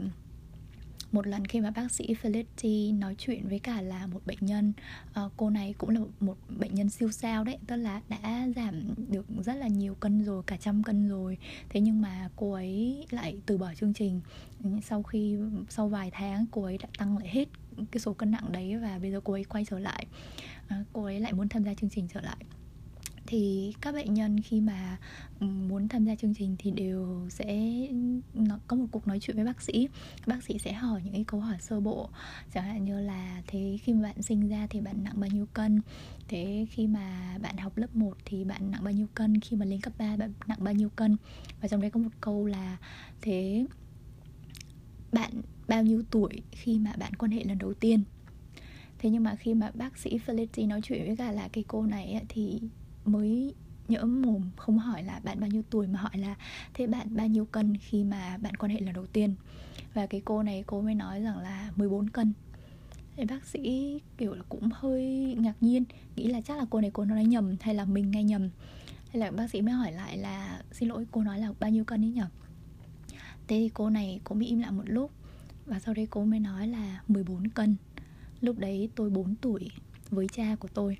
một 1.12 1.27
lần 1.27 1.47
khi 1.47 1.61
mà 1.61 1.71
bác 1.71 1.93
sĩ 1.93 2.15
Felicity 2.23 2.99
nói 2.99 3.15
chuyện 3.19 3.49
với 3.49 3.59
cả 3.59 3.83
là 3.83 4.07
một 4.07 4.21
bệnh 4.27 4.39
nhân 4.41 4.73
uh, 5.25 5.33
cô 5.37 5.51
này 5.51 5.75
cũng 5.79 5.91
là 5.91 6.01
một 6.21 6.37
bệnh 6.59 6.75
nhân 6.75 6.91
siêu 6.91 7.11
sao 7.11 7.45
đấy 7.45 7.59
tức 7.67 7.77
là 7.77 8.01
đã 8.09 8.49
giảm 8.57 8.95
được 9.09 9.27
rất 9.45 9.55
là 9.55 9.69
nhiều 9.69 9.95
cân 9.95 10.25
rồi 10.25 10.43
cả 10.47 10.57
trăm 10.57 10.83
cân 10.83 11.09
rồi. 11.09 11.39
Thế 11.69 11.81
nhưng 11.81 12.01
mà 12.01 12.29
cô 12.37 12.53
ấy 12.53 13.07
lại 13.11 13.39
từ 13.47 13.59
bỏ 13.59 13.75
chương 13.75 13.95
trình. 13.95 14.21
Sau 14.83 15.03
khi 15.03 15.37
sau 15.69 15.89
vài 15.89 16.11
tháng 16.11 16.47
cô 16.51 16.62
ấy 16.62 16.79
đã 16.79 16.89
tăng 16.99 17.19
lại 17.19 17.29
hết 17.29 17.49
cái 17.91 18.01
số 18.01 18.12
cân 18.12 18.31
nặng 18.31 18.53
đấy 18.53 18.77
và 18.77 18.99
bây 18.99 19.11
giờ 19.11 19.21
cô 19.25 19.33
ấy 19.33 19.45
quay 19.45 19.65
trở 19.65 19.79
lại. 19.79 20.07
Uh, 20.67 20.87
cô 20.93 21.05
ấy 21.05 21.21
lại 21.21 21.33
muốn 21.33 21.49
tham 21.49 21.65
gia 21.65 21.75
chương 21.75 21.91
trình 21.91 22.09
trở 22.15 22.21
lại 22.21 22.45
thì 23.32 23.73
các 23.81 23.94
bệnh 23.94 24.15
nhân 24.15 24.41
khi 24.41 24.61
mà 24.61 24.99
muốn 25.41 25.88
tham 25.88 26.05
gia 26.05 26.15
chương 26.15 26.35
trình 26.35 26.56
thì 26.59 26.71
đều 26.71 27.27
sẽ 27.29 27.71
có 28.67 28.77
một 28.77 28.87
cuộc 28.91 29.06
nói 29.06 29.21
chuyện 29.21 29.37
với 29.37 29.44
bác 29.44 29.62
sĩ. 29.62 29.88
Bác 30.27 30.43
sĩ 30.43 30.59
sẽ 30.59 30.73
hỏi 30.73 31.00
những 31.05 31.12
cái 31.12 31.25
câu 31.25 31.41
hỏi 31.41 31.56
sơ 31.61 31.81
bộ. 31.81 32.09
Chẳng 32.55 32.65
hạn 32.65 32.85
như 32.85 33.00
là 33.00 33.43
thế 33.47 33.79
khi 33.82 33.93
mà 33.93 34.03
bạn 34.03 34.23
sinh 34.23 34.49
ra 34.49 34.67
thì 34.71 34.81
bạn 34.81 35.05
nặng 35.05 35.21
bao 35.21 35.31
nhiêu 35.31 35.47
cân? 35.55 35.81
Thế 36.29 36.67
khi 36.71 36.87
mà 36.87 37.38
bạn 37.43 37.56
học 37.56 37.77
lớp 37.77 37.97
1 37.97 38.17
thì 38.25 38.44
bạn 38.44 38.71
nặng 38.71 38.85
bao 38.85 38.93
nhiêu 38.93 39.06
cân? 39.15 39.41
Khi 39.41 39.56
mà 39.56 39.65
lên 39.65 39.81
cấp 39.81 39.93
3 39.99 40.17
bạn 40.17 40.33
nặng 40.47 40.59
bao 40.61 40.75
nhiêu 40.75 40.88
cân? 40.88 41.17
Và 41.61 41.69
trong 41.69 41.81
đấy 41.81 41.91
có 41.91 42.00
một 42.00 42.11
câu 42.21 42.47
là 42.47 42.76
thế 43.21 43.67
bạn 45.12 45.33
bao 45.69 45.83
nhiêu 45.83 46.03
tuổi 46.11 46.43
khi 46.50 46.79
mà 46.79 46.93
bạn 46.99 47.15
quan 47.15 47.31
hệ 47.31 47.44
lần 47.44 47.59
đầu 47.59 47.75
tiên? 47.75 48.03
Thế 48.99 49.11
nhưng 49.11 49.23
mà 49.23 49.37
khi 49.37 49.55
mà 49.55 49.71
bác 49.75 49.99
sĩ 49.99 50.19
Felicity 50.26 50.69
nói 50.69 50.81
chuyện 50.83 51.06
với 51.06 51.17
cả 51.17 51.33
là 51.33 51.49
cái 51.49 51.65
cô 51.69 51.87
này 51.87 52.12
ấy, 52.12 52.25
thì 52.29 52.61
mới 53.05 53.55
nhỡ 53.88 54.05
mồm 54.05 54.50
không 54.56 54.79
hỏi 54.79 55.02
là 55.02 55.20
bạn 55.25 55.41
bao 55.41 55.50
nhiêu 55.50 55.62
tuổi 55.70 55.87
mà 55.87 56.00
hỏi 56.00 56.19
là, 56.19 56.35
thế 56.75 56.87
bạn 56.87 57.17
bao 57.17 57.26
nhiêu 57.26 57.44
cân 57.44 57.76
khi 57.76 58.05
mà 58.05 58.38
bạn 58.43 58.56
quan 58.56 58.73
hệ 58.73 58.81
lần 58.81 58.94
đầu 58.94 59.06
tiên? 59.06 59.35
Và 59.94 60.06
cái 60.06 60.23
cô 60.25 60.43
này 60.43 60.64
cô 60.67 60.81
mới 60.81 60.94
nói 60.94 61.20
rằng 61.20 61.38
là 61.38 61.70
14 61.76 62.11
cân. 62.11 62.32
Thì 63.17 63.25
bác 63.25 63.44
sĩ 63.44 63.99
kiểu 64.19 64.35
là 64.35 64.43
cũng 64.49 64.69
hơi 64.73 65.35
ngạc 65.38 65.55
nhiên, 65.61 65.85
nghĩ 66.17 66.29
là 66.29 66.41
chắc 66.41 66.58
là 66.58 66.67
cô 66.70 66.81
này 66.81 66.91
cô 66.91 67.05
nói 67.05 67.25
nhầm 67.25 67.56
hay 67.61 67.75
là 67.75 67.85
mình 67.85 68.11
nghe 68.11 68.25
nhầm. 68.25 68.50
Hay 69.08 69.20
là 69.20 69.31
bác 69.31 69.50
sĩ 69.50 69.62
mới 69.62 69.75
hỏi 69.75 69.93
lại 69.93 70.19
là, 70.19 70.62
xin 70.73 70.88
lỗi, 70.88 71.06
cô 71.11 71.23
nói 71.23 71.38
là 71.38 71.52
bao 71.61 71.70
nhiêu 71.70 71.85
cân 71.85 72.05
ấy 72.05 72.11
nhở? 72.11 72.26
Thế 73.49 73.56
thì 73.56 73.69
cô 73.75 73.91
này 73.91 74.20
cô 74.25 74.37
mới 74.37 74.47
im 74.47 74.61
lặng 74.61 74.76
một 74.76 74.85
lúc 74.87 75.11
và 75.67 75.81
sau 75.81 75.94
đấy 75.94 76.06
cô 76.11 76.25
mới 76.25 76.41
nói 76.41 76.69
là 76.69 77.00
14 77.08 77.49
cân. 77.49 77.76
Lúc 78.41 78.58
đấy 78.58 78.88
tôi 78.94 79.11
4 79.11 79.35
tuổi 79.41 79.70
với 80.11 80.26
cha 80.32 80.56
của 80.61 80.69
tôi 80.75 80.99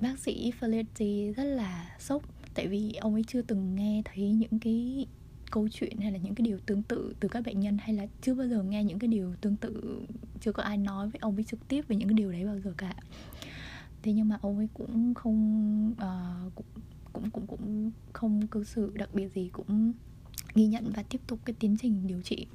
bác 0.00 0.18
sĩ 0.18 0.52
Felici 0.60 1.32
rất 1.32 1.44
là 1.44 1.96
sốc 1.98 2.22
tại 2.54 2.66
vì 2.66 2.92
ông 2.92 3.14
ấy 3.14 3.24
chưa 3.26 3.42
từng 3.42 3.74
nghe 3.74 4.02
thấy 4.04 4.30
những 4.30 4.58
cái 4.58 5.06
câu 5.50 5.68
chuyện 5.68 5.98
hay 5.98 6.12
là 6.12 6.18
những 6.18 6.34
cái 6.34 6.44
điều 6.44 6.58
tương 6.66 6.82
tự 6.82 7.14
từ 7.20 7.28
các 7.28 7.44
bệnh 7.44 7.60
nhân 7.60 7.78
hay 7.78 7.94
là 7.94 8.06
chưa 8.22 8.34
bao 8.34 8.48
giờ 8.48 8.62
nghe 8.62 8.84
những 8.84 8.98
cái 8.98 9.08
điều 9.08 9.34
tương 9.40 9.56
tự 9.56 10.02
chưa 10.40 10.52
có 10.52 10.62
ai 10.62 10.76
nói 10.76 11.08
với 11.08 11.18
ông 11.22 11.36
ấy 11.36 11.44
trực 11.44 11.68
tiếp 11.68 11.84
về 11.88 11.96
những 11.96 12.08
cái 12.08 12.14
điều 12.14 12.32
đấy 12.32 12.44
bao 12.44 12.58
giờ 12.60 12.74
cả. 12.76 12.94
Thế 14.02 14.12
nhưng 14.12 14.28
mà 14.28 14.38
ông 14.42 14.58
ấy 14.58 14.68
cũng 14.74 15.14
không 15.14 15.90
uh, 15.92 16.54
cũng, 16.54 16.66
cũng 17.12 17.30
cũng 17.30 17.46
cũng 17.46 17.90
không 18.12 18.46
cư 18.46 18.64
xử 18.64 18.92
đặc 18.94 19.14
biệt 19.14 19.28
gì 19.34 19.50
cũng 19.52 19.92
ghi 20.54 20.66
nhận 20.66 20.92
và 20.96 21.02
tiếp 21.02 21.20
tục 21.26 21.38
cái 21.44 21.54
tiến 21.58 21.76
trình 21.80 22.06
điều 22.06 22.22
trị. 22.22 22.46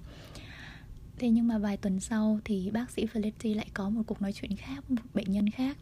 Thế 1.20 1.30
nhưng 1.30 1.48
mà 1.48 1.58
vài 1.58 1.78
tuần 1.78 2.00
sau 2.00 2.40
thì 2.46 2.72
bác 2.72 2.92
sĩ 2.92 3.06
Felici 3.06 3.56
lại 3.56 3.68
có 3.74 3.90
một 3.90 4.02
cuộc 4.08 4.22
nói 4.22 4.34
chuyện 4.34 4.56
khác 4.56 4.92
một 4.92 5.02
bệnh 5.14 5.32
nhân 5.32 5.50
khác 5.50 5.78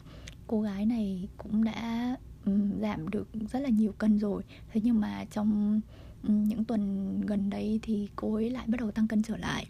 cô 0.50 0.60
gái 0.60 0.86
này 0.86 1.28
cũng 1.36 1.64
đã 1.64 2.16
um, 2.46 2.80
giảm 2.80 3.08
được 3.08 3.28
rất 3.52 3.60
là 3.60 3.68
nhiều 3.68 3.92
cân 3.92 4.18
rồi. 4.18 4.42
Thế 4.72 4.80
nhưng 4.84 5.00
mà 5.00 5.24
trong 5.30 5.80
um, 6.22 6.44
những 6.44 6.64
tuần 6.64 7.20
gần 7.26 7.50
đây 7.50 7.80
thì 7.82 8.08
cô 8.16 8.34
ấy 8.34 8.50
lại 8.50 8.66
bắt 8.66 8.80
đầu 8.80 8.90
tăng 8.90 9.08
cân 9.08 9.22
trở 9.22 9.36
lại. 9.36 9.66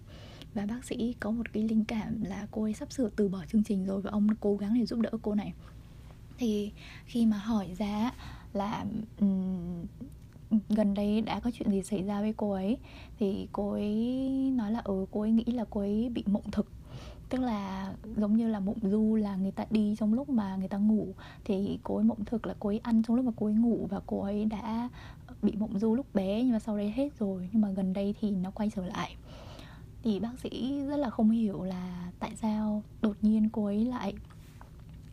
Và 0.55 0.67
bác 0.67 0.85
sĩ 0.85 1.15
có 1.21 1.31
một 1.31 1.53
cái 1.53 1.63
linh 1.63 1.85
cảm 1.85 2.23
là 2.23 2.47
cô 2.51 2.63
ấy 2.63 2.75
sắp 2.75 2.93
sửa 2.93 3.09
từ 3.17 3.29
bỏ 3.29 3.45
chương 3.53 3.65
trình 3.65 3.87
rồi 3.87 4.01
và 4.03 4.11
ông 4.11 4.27
cố 4.41 4.57
gắng 4.57 4.75
để 4.79 4.87
giúp 4.87 5.01
đỡ 5.01 5.11
cô 5.23 5.35
này. 5.35 5.53
Thì 6.39 6.73
khi 7.05 7.27
mà 7.27 7.39
hỏi 7.39 7.75
ra 7.79 8.13
là 8.53 8.85
um, 9.21 9.85
gần 10.69 10.95
đây 10.95 11.21
đã 11.21 11.41
có 11.41 11.51
chuyện 11.51 11.71
gì 11.71 11.83
xảy 11.83 12.03
ra 12.03 12.21
với 12.21 12.35
cô 12.37 12.51
ấy 12.51 12.77
thì 13.19 13.49
cô 13.53 13.71
ấy 13.73 13.95
nói 14.57 14.73
là 14.73 14.81
ừ 14.85 15.07
cô 15.11 15.21
ấy 15.21 15.31
nghĩ 15.31 15.45
là 15.45 15.65
cô 15.71 15.81
ấy 15.81 16.09
bị 16.09 16.25
mộng 16.27 16.51
thực 16.51 16.67
tức 17.31 17.41
là 17.41 17.93
giống 18.17 18.37
như 18.37 18.49
là 18.49 18.61
mộng 18.61 18.79
du 18.83 19.17
là 19.17 19.37
người 19.37 19.51
ta 19.51 19.65
đi 19.71 19.97
trong 19.99 20.15
lúc 20.15 20.29
mà 20.29 20.57
người 20.57 20.69
ta 20.69 20.79
ngủ. 20.79 21.09
Thì 21.45 21.79
cô 21.83 21.97
ấy 21.97 22.05
mộng 22.05 22.25
thực 22.25 22.47
là 22.47 22.55
cô 22.61 22.69
ấy 22.69 22.79
ăn 22.79 23.03
trong 23.03 23.17
lúc 23.17 23.25
mà 23.25 23.33
cô 23.37 23.47
ấy 23.47 23.55
ngủ 23.55 23.87
và 23.91 24.01
cô 24.07 24.21
ấy 24.21 24.45
đã 24.45 24.89
bị 25.43 25.53
mộng 25.57 25.79
du 25.79 25.95
lúc 25.95 26.15
bé 26.15 26.43
nhưng 26.43 26.53
mà 26.53 26.59
sau 26.59 26.77
đấy 26.77 26.91
hết 26.97 27.19
rồi. 27.19 27.49
Nhưng 27.53 27.63
mà 27.63 27.71
gần 27.71 27.93
đây 27.93 28.15
thì 28.21 28.31
nó 28.31 28.51
quay 28.51 28.71
trở 28.77 28.87
lại. 28.87 29.17
Thì 30.03 30.21
bác 30.21 30.39
sĩ 30.43 30.81
rất 30.89 30.97
là 30.97 31.11
không 31.11 31.31
hiểu 31.31 31.63
là 31.63 32.11
tại 32.19 32.37
sao 32.37 32.83
đột 33.03 33.17
nhiên 33.23 33.49
cô 33.53 33.65
ấy 33.65 33.85
lại 33.85 34.15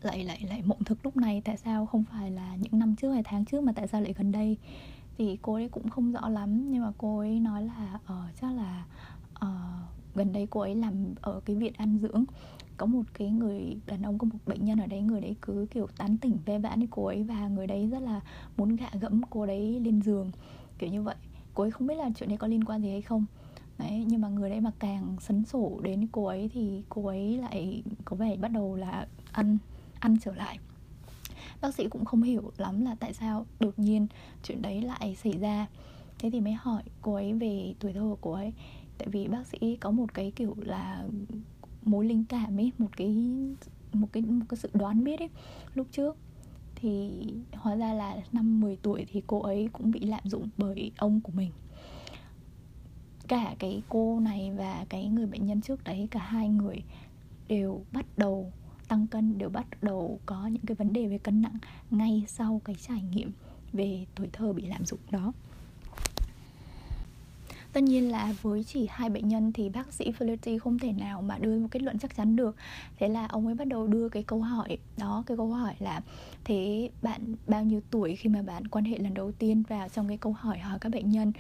lại 0.02 0.24
lại 0.24 0.46
lại 0.50 0.62
mộng 0.66 0.84
thực 0.84 1.06
lúc 1.06 1.18
này. 1.18 1.42
Tại 1.46 1.58
sao 1.58 1.86
không 1.86 2.04
phải 2.04 2.32
là 2.32 2.56
những 2.56 2.80
năm 2.80 2.96
trước 2.96 3.12
hay 3.12 3.24
tháng 3.24 3.46
trước 3.46 3.64
mà 3.64 3.72
tại 3.76 3.88
sao 3.88 4.02
lại 4.02 4.14
gần 4.14 4.32
đây? 4.32 4.58
Thì 5.18 5.38
cô 5.42 5.54
ấy 5.54 5.70
cũng 5.70 5.90
không 5.90 6.12
rõ 6.12 6.30
lắm 6.30 6.72
nhưng 6.72 6.84
mà 6.84 6.92
cô 6.98 7.20
ấy 7.20 7.40
nói 7.40 7.64
là 7.64 8.00
ờ 8.06 8.24
uh, 8.30 8.36
chắc 8.42 8.52
là 8.56 8.86
uh, 9.46 9.77
gần 10.18 10.34
đây 10.34 10.48
cô 10.50 10.60
ấy 10.60 10.76
làm 10.76 10.94
ở 11.22 11.40
cái 11.46 11.56
viện 11.56 11.74
ăn 11.78 12.00
dưỡng. 12.02 12.24
Có 12.78 12.86
một 12.86 13.04
cái 13.14 13.30
người, 13.30 13.78
đàn 13.86 14.02
ông 14.02 14.18
có 14.18 14.28
một 14.32 14.40
bệnh 14.46 14.66
nhân 14.66 14.80
ở 14.80 14.88
đấy, 14.88 15.02
người 15.02 15.22
đấy 15.22 15.36
cứ 15.42 15.68
kiểu 15.72 15.88
tán 15.98 16.18
tỉnh, 16.18 16.38
ve 16.46 16.60
vãn 16.60 16.80
với 16.80 16.88
cô 16.92 17.06
ấy 17.06 17.24
và 17.24 17.48
người 17.48 17.68
đấy 17.68 17.88
rất 17.88 18.00
là 18.00 18.22
muốn 18.58 18.76
gạ 18.76 18.90
gẫm 19.02 19.22
cô 19.30 19.46
đấy 19.46 19.80
lên 19.80 20.02
giường, 20.02 20.32
kiểu 20.80 20.90
như 20.90 21.02
vậy. 21.02 21.16
Cô 21.54 21.64
ấy 21.64 21.72
không 21.72 21.88
biết 21.88 21.96
là 21.96 22.10
chuyện 22.16 22.30
đấy 22.30 22.38
có 22.38 22.48
liên 22.48 22.64
quan 22.64 22.82
gì 22.82 22.90
hay 22.90 23.02
không. 23.02 23.26
Đấy, 23.78 24.06
nhưng 24.08 24.22
mà 24.22 24.28
người 24.30 24.50
đấy 24.50 24.62
mà 24.62 24.72
càng 24.80 25.16
sấn 25.20 25.46
sổ 25.46 25.80
đến 25.84 26.08
cô 26.12 26.26
ấy 26.26 26.50
thì 26.54 26.82
cô 26.90 27.06
ấy 27.06 27.38
lại 27.38 27.84
có 28.06 28.16
vẻ 28.16 28.36
bắt 28.36 28.48
đầu 28.48 28.76
là 28.76 29.08
ăn 29.32 29.58
ăn 30.00 30.18
trở 30.22 30.36
lại. 30.36 30.60
Bác 31.62 31.76
sĩ 31.76 31.88
cũng 31.88 32.06
không 32.06 32.22
hiểu 32.22 32.52
lắm 32.58 32.86
là 32.86 32.96
tại 33.00 33.14
sao 33.14 33.46
đột 33.60 33.80
nhiên 33.80 34.08
chuyện 34.44 34.62
đấy 34.62 34.82
lại 34.82 35.16
xảy 35.16 35.38
ra. 35.38 35.68
Thế 36.20 36.30
thì 36.30 36.42
mới 36.42 36.54
hỏi 36.54 36.84
cô 37.02 37.14
ấy 37.14 37.34
về 37.34 37.74
tuổi 37.80 37.94
thơ 37.94 38.02
của 38.02 38.18
cô 38.22 38.32
ấy 38.32 38.54
tại 38.98 39.08
vì 39.12 39.28
bác 39.28 39.48
sĩ 39.48 39.76
có 39.76 39.92
một 39.92 40.14
cái 40.14 40.32
kiểu 40.36 40.56
là 40.60 41.08
mối 41.84 42.06
linh 42.06 42.26
cảm 42.30 42.60
ấy, 42.60 42.72
một 42.78 42.90
cái 42.98 43.16
một 43.94 44.08
cái 44.12 44.24
một 44.24 44.46
cái 44.50 44.58
sự 44.58 44.70
đoán 44.74 45.04
biết 45.04 45.20
ấy. 45.20 45.30
Lúc 45.74 45.88
trước 45.92 46.18
thì 46.76 47.24
hóa 47.54 47.76
ra 47.76 47.94
là 47.94 48.16
năm 48.32 48.60
10 48.60 48.76
tuổi 48.76 49.06
thì 49.12 49.22
cô 49.28 49.42
ấy 49.42 49.70
cũng 49.74 49.92
bị 49.92 50.00
lạm 50.00 50.24
dụng 50.26 50.50
bởi 50.58 50.92
ông 50.98 51.22
của 51.22 51.32
mình. 51.32 51.52
Cả 53.28 53.56
cái 53.60 53.84
cô 53.90 54.20
này 54.20 54.52
và 54.58 54.86
cái 54.90 55.08
người 55.08 55.26
bệnh 55.26 55.46
nhân 55.46 55.62
trước 55.62 55.84
đấy, 55.84 56.08
cả 56.12 56.20
hai 56.20 56.50
người 56.50 56.84
đều 57.48 57.86
bắt 57.92 58.06
đầu 58.18 58.52
tăng 58.88 59.08
cân, 59.08 59.38
đều 59.38 59.50
bắt 59.50 59.84
đầu 59.84 60.20
có 60.26 60.48
những 60.48 60.66
cái 60.66 60.76
vấn 60.76 60.94
đề 60.94 61.08
về 61.08 61.18
cân 61.18 61.42
nặng 61.42 61.58
ngay 61.92 62.24
sau 62.28 62.62
cái 62.66 62.76
trải 62.76 63.02
nghiệm 63.02 63.32
về 63.74 64.06
tuổi 64.16 64.30
thơ 64.34 64.54
bị 64.54 64.66
lạm 64.66 64.86
dụng 64.86 65.00
đó 65.12 65.34
tất 67.78 67.84
nhiên 67.84 68.12
là 68.12 68.34
với 68.42 68.64
chỉ 68.64 68.88
hai 68.90 69.10
bệnh 69.10 69.28
nhân 69.28 69.54
thì 69.54 69.70
bác 69.70 69.94
sĩ 69.94 70.12
Flaherty 70.12 70.60
không 70.60 70.80
thể 70.80 70.92
nào 70.92 71.22
mà 71.22 71.38
đưa 71.38 71.60
một 71.60 71.68
kết 71.72 71.82
luận 71.82 72.00
chắc 72.00 72.16
chắn 72.16 72.36
được. 72.36 72.56
Thế 73.00 73.10
là 73.10 73.26
ông 73.26 73.46
ấy 73.46 73.56
bắt 73.56 73.68
đầu 73.68 73.88
đưa 73.88 74.10
cái 74.10 74.24
câu 74.24 74.42
hỏi, 74.42 74.78
đó, 74.98 75.24
cái 75.26 75.38
câu 75.38 75.48
hỏi 75.48 75.74
là, 75.80 76.02
thế 76.44 76.90
bạn 77.02 77.36
bao 77.48 77.64
nhiêu 77.64 77.82
tuổi 77.92 78.16
khi 78.16 78.30
mà 78.30 78.42
bạn 78.42 78.68
quan 78.68 78.86
hệ 78.86 78.98
lần 78.98 79.14
đầu 79.14 79.32
tiên? 79.32 79.64
Vào 79.70 79.90
trong 79.90 80.08
cái 80.08 80.18
câu 80.18 80.34
hỏi 80.34 80.58
hỏi 80.60 80.80
các 80.82 80.92
bệnh 80.92 81.10
nhân 81.10 81.32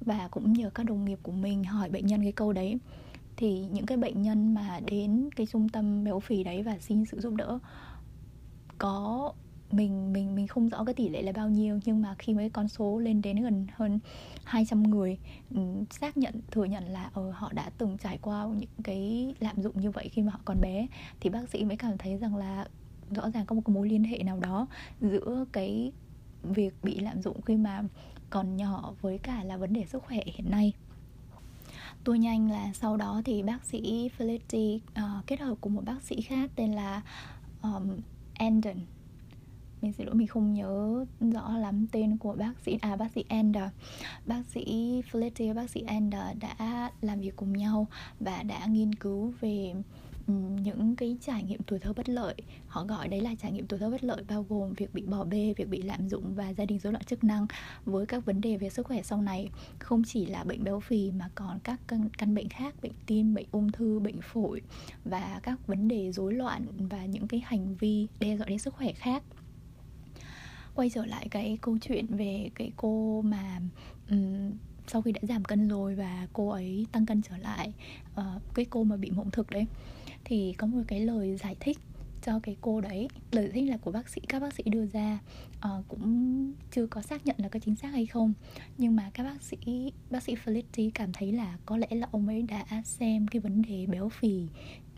và 0.00 0.28
cũng 0.30 0.52
nhờ 0.52 0.70
các 0.70 0.86
đồng 0.86 1.04
nghiệp 1.04 1.18
của 1.22 1.32
mình 1.32 1.64
hỏi 1.64 1.90
bệnh 1.90 2.06
nhân 2.06 2.22
cái 2.22 2.32
câu 2.32 2.52
đấy. 2.52 2.78
Thì 3.36 3.66
những 3.72 3.86
cái 3.86 3.96
bệnh 3.96 4.22
nhân 4.22 4.54
mà 4.54 4.80
đến 4.86 5.28
cái 5.36 5.46
trung 5.46 5.68
tâm 5.68 6.04
béo 6.04 6.20
phì 6.20 6.44
đấy 6.44 6.62
và 6.62 6.78
xin 6.80 7.04
sự 7.04 7.20
giúp 7.20 7.34
đỡ 7.34 7.58
có 8.78 9.32
mình 9.72 10.12
mình 10.12 10.34
mình 10.34 10.46
không 10.46 10.68
rõ 10.68 10.84
cái 10.84 10.94
tỷ 10.94 11.08
lệ 11.08 11.22
là 11.22 11.32
bao 11.32 11.48
nhiêu 11.48 11.80
nhưng 11.84 12.02
mà 12.02 12.14
khi 12.18 12.34
mấy 12.34 12.50
con 12.50 12.68
số 12.68 12.98
lên 12.98 13.22
đến 13.22 13.36
gần 13.36 13.66
hơn 13.74 13.98
200 14.44 14.82
người 14.82 15.18
um, 15.54 15.84
xác 15.90 16.16
nhận 16.16 16.34
thừa 16.50 16.64
nhận 16.64 16.84
là 16.84 17.10
ở 17.14 17.28
uh, 17.28 17.34
họ 17.34 17.52
đã 17.52 17.70
từng 17.78 17.96
trải 17.98 18.18
qua 18.22 18.46
những 18.56 18.70
cái 18.84 19.34
lạm 19.40 19.62
dụng 19.62 19.80
như 19.80 19.90
vậy 19.90 20.08
khi 20.08 20.22
mà 20.22 20.32
họ 20.32 20.40
còn 20.44 20.60
bé 20.60 20.86
thì 21.20 21.30
bác 21.30 21.48
sĩ 21.48 21.64
mới 21.64 21.76
cảm 21.76 21.98
thấy 21.98 22.18
rằng 22.18 22.36
là 22.36 22.68
rõ 23.10 23.30
ràng 23.30 23.46
có 23.46 23.54
một 23.54 23.62
cái 23.64 23.74
mối 23.74 23.88
liên 23.88 24.04
hệ 24.04 24.18
nào 24.18 24.40
đó 24.40 24.66
giữa 25.00 25.44
cái 25.52 25.92
việc 26.42 26.74
bị 26.82 26.98
lạm 27.00 27.22
dụng 27.22 27.42
khi 27.42 27.56
mà 27.56 27.82
còn 28.30 28.56
nhỏ 28.56 28.94
với 29.00 29.18
cả 29.18 29.44
là 29.44 29.56
vấn 29.56 29.72
đề 29.72 29.84
sức 29.86 30.02
khỏe 30.02 30.20
hiện 30.26 30.50
nay. 30.50 30.72
Tôi 32.04 32.18
nhanh 32.18 32.50
là 32.50 32.72
sau 32.74 32.96
đó 32.96 33.22
thì 33.24 33.42
bác 33.42 33.64
sĩ 33.64 34.10
Felicity 34.18 34.76
uh, 34.76 34.82
ờ, 34.94 35.22
kết 35.26 35.40
hợp 35.40 35.54
cùng 35.60 35.74
một 35.74 35.82
bác 35.84 36.02
sĩ 36.02 36.20
khác 36.20 36.50
tên 36.56 36.72
là 36.72 37.02
um, 37.62 37.96
Andon 38.34 38.76
mình 39.82 39.92
xin 39.92 40.06
lỗi 40.06 40.14
mình 40.14 40.26
không 40.26 40.54
nhớ 40.54 41.04
rõ 41.20 41.56
lắm 41.58 41.86
tên 41.92 42.16
của 42.16 42.32
bác 42.32 42.52
sĩ 42.64 42.78
à 42.80 42.96
bác 42.96 43.12
sĩ 43.12 43.24
Ender 43.28 43.64
bác 44.26 44.42
sĩ 44.48 44.64
Felicity 45.12 45.48
và 45.48 45.62
bác 45.62 45.70
sĩ 45.70 45.84
Ender 45.86 46.22
đã 46.40 46.90
làm 47.00 47.20
việc 47.20 47.36
cùng 47.36 47.52
nhau 47.52 47.86
và 48.20 48.42
đã 48.42 48.66
nghiên 48.66 48.94
cứu 48.94 49.34
về 49.40 49.74
ừ, 50.26 50.34
những 50.62 50.96
cái 50.96 51.16
trải 51.20 51.42
nghiệm 51.42 51.60
tuổi 51.62 51.78
thơ 51.78 51.92
bất 51.92 52.08
lợi. 52.08 52.34
Họ 52.66 52.84
gọi 52.84 53.08
đấy 53.08 53.20
là 53.20 53.34
trải 53.42 53.52
nghiệm 53.52 53.66
tuổi 53.66 53.78
thơ 53.78 53.90
bất 53.90 54.04
lợi 54.04 54.24
bao 54.28 54.46
gồm 54.48 54.72
việc 54.72 54.94
bị 54.94 55.02
bỏ 55.02 55.24
bê 55.24 55.54
việc 55.56 55.68
bị 55.68 55.82
lạm 55.82 56.08
dụng 56.08 56.34
và 56.34 56.52
gia 56.52 56.64
đình 56.64 56.78
rối 56.78 56.92
loạn 56.92 57.04
chức 57.04 57.24
năng. 57.24 57.46
Với 57.84 58.06
các 58.06 58.24
vấn 58.24 58.40
đề 58.40 58.56
về 58.56 58.70
sức 58.70 58.86
khỏe 58.86 59.02
sau 59.02 59.22
này 59.22 59.50
không 59.78 60.02
chỉ 60.06 60.26
là 60.26 60.44
bệnh 60.44 60.64
béo 60.64 60.80
phì 60.80 61.10
mà 61.10 61.30
còn 61.34 61.58
các 61.64 61.80
căn, 61.88 62.08
căn 62.18 62.34
bệnh 62.34 62.48
khác 62.48 62.74
bệnh 62.82 62.92
tim 63.06 63.34
bệnh 63.34 63.46
ung 63.52 63.72
thư 63.72 64.00
bệnh 64.00 64.20
phổi 64.22 64.60
và 65.04 65.40
các 65.42 65.66
vấn 65.66 65.88
đề 65.88 66.12
rối 66.12 66.34
loạn 66.34 66.66
và 66.78 67.04
những 67.04 67.28
cái 67.28 67.42
hành 67.44 67.74
vi 67.74 68.06
đe 68.20 68.36
dọa 68.36 68.46
đến 68.46 68.58
sức 68.58 68.74
khỏe 68.74 68.92
khác 68.92 69.22
quay 70.74 70.90
trở 70.90 71.06
lại 71.06 71.28
cái 71.30 71.58
câu 71.60 71.78
chuyện 71.78 72.06
về 72.06 72.50
cái 72.54 72.72
cô 72.76 73.22
mà 73.22 73.60
um, 74.10 74.50
sau 74.86 75.02
khi 75.02 75.12
đã 75.12 75.20
giảm 75.22 75.44
cân 75.44 75.68
rồi 75.68 75.94
và 75.94 76.26
cô 76.32 76.48
ấy 76.48 76.86
tăng 76.92 77.06
cân 77.06 77.22
trở 77.22 77.36
lại 77.36 77.72
uh, 78.20 78.42
cái 78.54 78.64
cô 78.70 78.84
mà 78.84 78.96
bị 78.96 79.10
mộng 79.10 79.30
thực 79.30 79.50
đấy. 79.50 79.66
Thì 80.24 80.54
có 80.58 80.66
một 80.66 80.82
cái 80.88 81.00
lời 81.00 81.36
giải 81.36 81.56
thích 81.60 81.78
cho 82.22 82.40
cái 82.42 82.56
cô 82.60 82.80
đấy 82.80 83.08
lời 83.30 83.44
giải 83.44 83.52
thích 83.52 83.70
là 83.70 83.76
của 83.76 83.90
bác 83.90 84.08
sĩ 84.08 84.20
các 84.28 84.40
bác 84.42 84.54
sĩ 84.54 84.62
đưa 84.66 84.86
ra 84.86 85.18
uh, 85.56 85.88
cũng 85.88 86.52
chưa 86.70 86.86
có 86.86 87.02
xác 87.02 87.26
nhận 87.26 87.36
là 87.38 87.48
có 87.48 87.58
chính 87.58 87.76
xác 87.76 87.88
hay 87.88 88.06
không. 88.06 88.32
Nhưng 88.78 88.96
mà 88.96 89.10
các 89.14 89.22
bác 89.24 89.42
sĩ 89.42 89.92
bác 90.10 90.22
sĩ 90.22 90.34
Felicity 90.44 90.90
cảm 90.94 91.12
thấy 91.12 91.32
là 91.32 91.58
có 91.66 91.76
lẽ 91.76 91.88
là 91.90 92.08
ông 92.10 92.28
ấy 92.28 92.42
đã 92.42 92.82
xem 92.84 93.26
cái 93.26 93.40
vấn 93.40 93.62
đề 93.62 93.86
béo 93.86 94.08
phì 94.08 94.46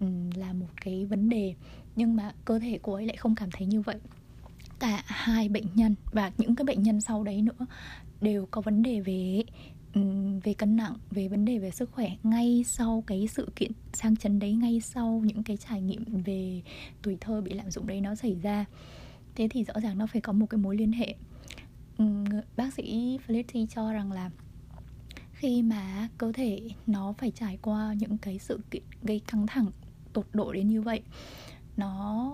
um, 0.00 0.30
là 0.30 0.52
một 0.52 0.70
cái 0.80 1.06
vấn 1.06 1.28
đề. 1.28 1.54
Nhưng 1.96 2.16
mà 2.16 2.34
cơ 2.44 2.58
thể 2.58 2.78
cô 2.82 2.92
ấy 2.92 3.06
lại 3.06 3.16
không 3.16 3.34
cảm 3.34 3.48
thấy 3.52 3.66
như 3.66 3.80
vậy 3.80 3.96
cả 4.78 5.02
hai 5.06 5.48
bệnh 5.48 5.66
nhân 5.74 5.94
và 6.12 6.32
những 6.38 6.54
cái 6.54 6.64
bệnh 6.64 6.82
nhân 6.82 7.00
sau 7.00 7.24
đấy 7.24 7.42
nữa 7.42 7.66
đều 8.20 8.46
có 8.50 8.60
vấn 8.60 8.82
đề 8.82 9.00
về 9.00 9.42
về 10.44 10.54
cân 10.54 10.76
nặng, 10.76 10.94
về 11.10 11.28
vấn 11.28 11.44
đề 11.44 11.58
về 11.58 11.70
sức 11.70 11.90
khỏe 11.92 12.10
ngay 12.22 12.64
sau 12.66 13.04
cái 13.06 13.28
sự 13.30 13.52
kiện 13.56 13.70
sang 13.92 14.16
chấn 14.16 14.38
đấy, 14.38 14.52
ngay 14.52 14.80
sau 14.80 15.22
những 15.24 15.42
cái 15.42 15.56
trải 15.56 15.80
nghiệm 15.80 16.04
về 16.22 16.62
tuổi 17.02 17.16
thơ 17.20 17.40
bị 17.40 17.52
lạm 17.52 17.70
dụng 17.70 17.86
đấy 17.86 18.00
nó 18.00 18.14
xảy 18.14 18.36
ra. 18.42 18.64
Thế 19.34 19.48
thì 19.50 19.64
rõ 19.64 19.74
ràng 19.82 19.98
nó 19.98 20.06
phải 20.06 20.20
có 20.20 20.32
một 20.32 20.46
cái 20.50 20.58
mối 20.58 20.76
liên 20.76 20.92
hệ. 20.92 21.14
Bác 22.56 22.74
sĩ 22.74 23.18
Felicity 23.26 23.66
cho 23.66 23.92
rằng 23.92 24.12
là 24.12 24.30
khi 25.32 25.62
mà 25.62 26.08
cơ 26.18 26.32
thể 26.32 26.68
nó 26.86 27.14
phải 27.18 27.30
trải 27.30 27.58
qua 27.62 27.94
những 27.98 28.18
cái 28.18 28.38
sự 28.38 28.60
kiện 28.70 28.82
gây 29.02 29.20
căng 29.26 29.46
thẳng 29.46 29.66
tột 30.12 30.26
độ 30.32 30.52
đến 30.52 30.68
như 30.68 30.82
vậy, 30.82 31.00
nó 31.76 32.32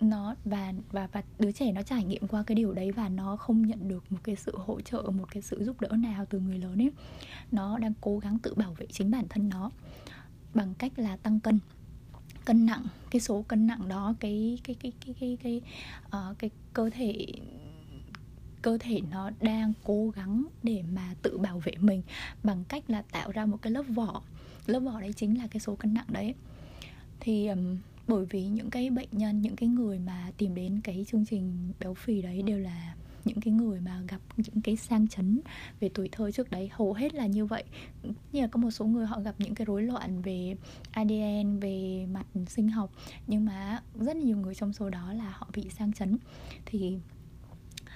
nó 0.00 0.34
và 0.44 0.72
và 0.92 1.08
và 1.12 1.22
đứa 1.38 1.52
trẻ 1.52 1.72
nó 1.72 1.82
trải 1.82 2.04
nghiệm 2.04 2.28
qua 2.28 2.42
cái 2.42 2.54
điều 2.54 2.72
đấy 2.72 2.92
và 2.92 3.08
nó 3.08 3.36
không 3.36 3.66
nhận 3.66 3.88
được 3.88 4.12
một 4.12 4.18
cái 4.22 4.36
sự 4.36 4.58
hỗ 4.58 4.80
trợ 4.80 5.02
một 5.02 5.30
cái 5.30 5.42
sự 5.42 5.64
giúp 5.64 5.80
đỡ 5.80 5.88
nào 5.88 6.26
từ 6.30 6.38
người 6.38 6.58
lớn 6.58 6.82
ấy. 6.82 6.90
Nó 7.52 7.78
đang 7.78 7.92
cố 8.00 8.18
gắng 8.18 8.38
tự 8.38 8.54
bảo 8.54 8.74
vệ 8.74 8.86
chính 8.86 9.10
bản 9.10 9.24
thân 9.28 9.48
nó 9.48 9.70
bằng 10.54 10.74
cách 10.74 10.98
là 10.98 11.16
tăng 11.16 11.40
cân. 11.40 11.58
Cân 12.44 12.66
nặng 12.66 12.84
cái 13.10 13.20
số 13.20 13.42
cân 13.42 13.66
nặng 13.66 13.88
đó 13.88 14.14
cái 14.20 14.58
cái 14.64 14.76
cái 14.80 14.92
cái 15.06 15.14
cái 15.20 15.38
cái 15.42 15.60
uh, 16.06 16.38
cái 16.38 16.50
cơ 16.72 16.90
thể 16.90 17.26
cơ 18.62 18.78
thể 18.80 19.00
nó 19.10 19.30
đang 19.40 19.72
cố 19.84 20.08
gắng 20.08 20.44
để 20.62 20.84
mà 20.92 21.14
tự 21.22 21.38
bảo 21.38 21.58
vệ 21.58 21.72
mình 21.80 22.02
bằng 22.42 22.64
cách 22.68 22.90
là 22.90 23.02
tạo 23.02 23.30
ra 23.30 23.46
một 23.46 23.58
cái 23.62 23.70
lớp 23.70 23.82
vỏ. 23.88 24.22
Lớp 24.66 24.80
vỏ 24.80 25.00
đấy 25.00 25.12
chính 25.12 25.38
là 25.38 25.46
cái 25.46 25.60
số 25.60 25.76
cân 25.76 25.94
nặng 25.94 26.06
đấy. 26.08 26.34
Thì 27.20 27.46
um, 27.46 27.76
bởi 28.08 28.26
vì 28.30 28.46
những 28.46 28.70
cái 28.70 28.90
bệnh 28.90 29.08
nhân, 29.12 29.42
những 29.42 29.56
cái 29.56 29.68
người 29.68 29.98
mà 29.98 30.30
tìm 30.36 30.54
đến 30.54 30.80
cái 30.84 31.06
chương 31.08 31.26
trình 31.26 31.72
béo 31.80 31.94
phì 31.94 32.22
đấy 32.22 32.42
đều 32.42 32.58
là 32.58 32.94
những 33.24 33.40
cái 33.40 33.52
người 33.52 33.80
mà 33.80 34.00
gặp 34.08 34.20
những 34.36 34.60
cái 34.62 34.76
sang 34.76 35.08
chấn 35.08 35.40
về 35.80 35.90
tuổi 35.94 36.08
thơ 36.12 36.30
trước 36.30 36.50
đấy, 36.50 36.70
hầu 36.72 36.92
hết 36.92 37.14
là 37.14 37.26
như 37.26 37.46
vậy. 37.46 37.64
Như 38.32 38.40
là 38.40 38.46
có 38.46 38.60
một 38.60 38.70
số 38.70 38.84
người 38.84 39.06
họ 39.06 39.20
gặp 39.20 39.34
những 39.38 39.54
cái 39.54 39.64
rối 39.64 39.82
loạn 39.82 40.22
về 40.22 40.56
ADN 40.90 41.60
về 41.60 42.06
mặt 42.12 42.26
sinh 42.46 42.68
học, 42.68 42.92
nhưng 43.26 43.44
mà 43.44 43.82
rất 43.94 44.16
nhiều 44.16 44.36
người 44.36 44.54
trong 44.54 44.72
số 44.72 44.90
đó 44.90 45.12
là 45.12 45.30
họ 45.36 45.48
bị 45.54 45.68
sang 45.78 45.92
chấn. 45.92 46.18
Thì 46.66 46.98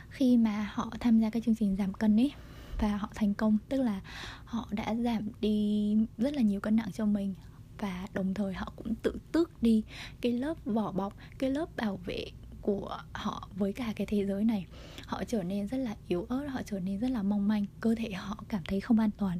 khi 0.08 0.36
mà 0.36 0.70
họ 0.72 0.92
tham 1.00 1.20
gia 1.20 1.30
cái 1.30 1.42
chương 1.46 1.54
trình 1.54 1.76
giảm 1.76 1.94
cân 1.94 2.20
ấy 2.20 2.32
và 2.78 2.96
họ 2.96 3.10
thành 3.14 3.34
công, 3.34 3.58
tức 3.68 3.82
là 3.82 4.00
họ 4.44 4.68
đã 4.70 4.94
giảm 4.94 5.28
đi 5.40 5.96
rất 6.18 6.34
là 6.34 6.42
nhiều 6.42 6.60
cân 6.60 6.76
nặng 6.76 6.92
cho 6.92 7.06
mình 7.06 7.34
và 7.80 8.06
đồng 8.14 8.34
thời 8.34 8.54
họ 8.54 8.72
cũng 8.76 8.94
tự 8.94 9.14
tước 9.32 9.62
đi 9.62 9.82
cái 10.20 10.32
lớp 10.32 10.64
vỏ 10.64 10.92
bọc, 10.92 11.16
cái 11.38 11.50
lớp 11.50 11.76
bảo 11.76 11.96
vệ 11.96 12.26
của 12.62 12.98
họ 13.12 13.48
với 13.56 13.72
cả 13.72 13.92
cái 13.96 14.06
thế 14.06 14.26
giới 14.26 14.44
này. 14.44 14.66
Họ 15.06 15.24
trở 15.24 15.42
nên 15.42 15.66
rất 15.66 15.76
là 15.76 15.96
yếu 16.08 16.26
ớt, 16.28 16.46
họ 16.46 16.60
trở 16.66 16.80
nên 16.80 16.98
rất 16.98 17.10
là 17.10 17.22
mong 17.22 17.48
manh, 17.48 17.64
cơ 17.80 17.94
thể 17.94 18.12
họ 18.12 18.44
cảm 18.48 18.62
thấy 18.68 18.80
không 18.80 18.98
an 18.98 19.10
toàn. 19.18 19.38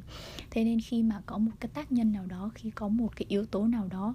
Thế 0.51 0.63
nên 0.63 0.79
khi 0.81 1.03
mà 1.03 1.21
có 1.25 1.37
một 1.37 1.51
cái 1.59 1.69
tác 1.73 1.91
nhân 1.91 2.11
nào 2.11 2.25
đó, 2.25 2.51
khi 2.55 2.69
có 2.71 2.87
một 2.87 3.15
cái 3.15 3.25
yếu 3.29 3.45
tố 3.45 3.67
nào 3.67 3.87
đó, 3.87 4.13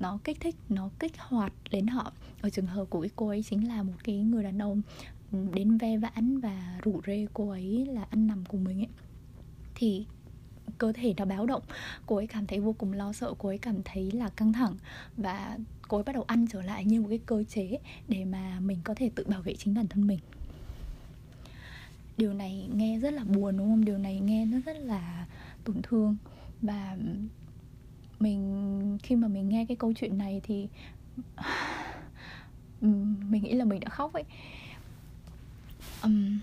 nó 0.00 0.18
kích 0.24 0.40
thích, 0.40 0.56
nó 0.68 0.90
kích 0.98 1.12
hoạt 1.18 1.52
đến 1.70 1.86
họ, 1.86 2.12
ở 2.42 2.50
trường 2.50 2.66
hợp 2.66 2.84
của 2.90 3.00
cái 3.00 3.10
cô 3.16 3.28
ấy 3.28 3.42
chính 3.42 3.68
là 3.68 3.82
một 3.82 3.92
cái 4.04 4.18
người 4.18 4.44
đàn 4.44 4.62
ông 4.62 4.82
ừ, 5.32 5.38
đến 5.52 5.78
ve 5.78 5.96
vãn 5.96 6.40
và 6.40 6.80
rủ 6.82 7.00
rê 7.06 7.26
cô 7.34 7.50
ấy 7.50 7.86
là 7.86 8.06
ăn 8.10 8.26
nằm 8.26 8.44
cùng 8.44 8.64
mình 8.64 8.80
ấy, 8.80 8.88
thì 9.74 10.06
cơ 10.78 10.92
thể 10.92 11.14
nó 11.16 11.24
báo 11.24 11.46
động 11.46 11.62
cô 12.06 12.16
ấy 12.16 12.26
cảm 12.26 12.46
thấy 12.46 12.60
vô 12.60 12.74
cùng 12.78 12.92
lo 12.92 13.12
sợ 13.12 13.34
cô 13.38 13.48
ấy 13.48 13.58
cảm 13.58 13.76
thấy 13.84 14.10
là 14.10 14.28
căng 14.28 14.52
thẳng 14.52 14.76
và 15.16 15.58
cô 15.88 15.98
ấy 15.98 16.04
bắt 16.04 16.12
đầu 16.12 16.24
ăn 16.26 16.46
trở 16.50 16.62
lại 16.62 16.84
như 16.84 17.00
một 17.00 17.06
cái 17.08 17.20
cơ 17.26 17.44
chế 17.48 17.78
để 18.08 18.24
mà 18.24 18.60
mình 18.60 18.78
có 18.84 18.94
thể 18.94 19.10
tự 19.14 19.24
bảo 19.28 19.42
vệ 19.42 19.54
chính 19.54 19.74
bản 19.74 19.86
thân 19.86 20.06
mình. 20.06 20.18
Điều 22.16 22.34
này 22.34 22.68
nghe 22.74 22.98
rất 22.98 23.12
là 23.12 23.24
buồn 23.24 23.56
đúng 23.56 23.70
không? 23.70 23.84
Điều 23.84 23.98
này 23.98 24.20
nghe 24.20 24.44
nó 24.44 24.58
rất 24.66 24.76
là 24.76 25.26
tổn 25.64 25.82
thương. 25.82 26.16
Và 26.62 26.96
mình 28.20 28.98
khi 29.02 29.16
mà 29.16 29.28
mình 29.28 29.48
nghe 29.48 29.66
cái 29.68 29.76
câu 29.76 29.92
chuyện 29.96 30.18
này 30.18 30.40
thì 30.44 30.68
mình 32.80 33.42
nghĩ 33.42 33.52
là 33.52 33.64
mình 33.64 33.80
đã 33.80 33.88
khóc 33.88 34.12
ấy. 34.12 34.24
Um, 36.02 36.38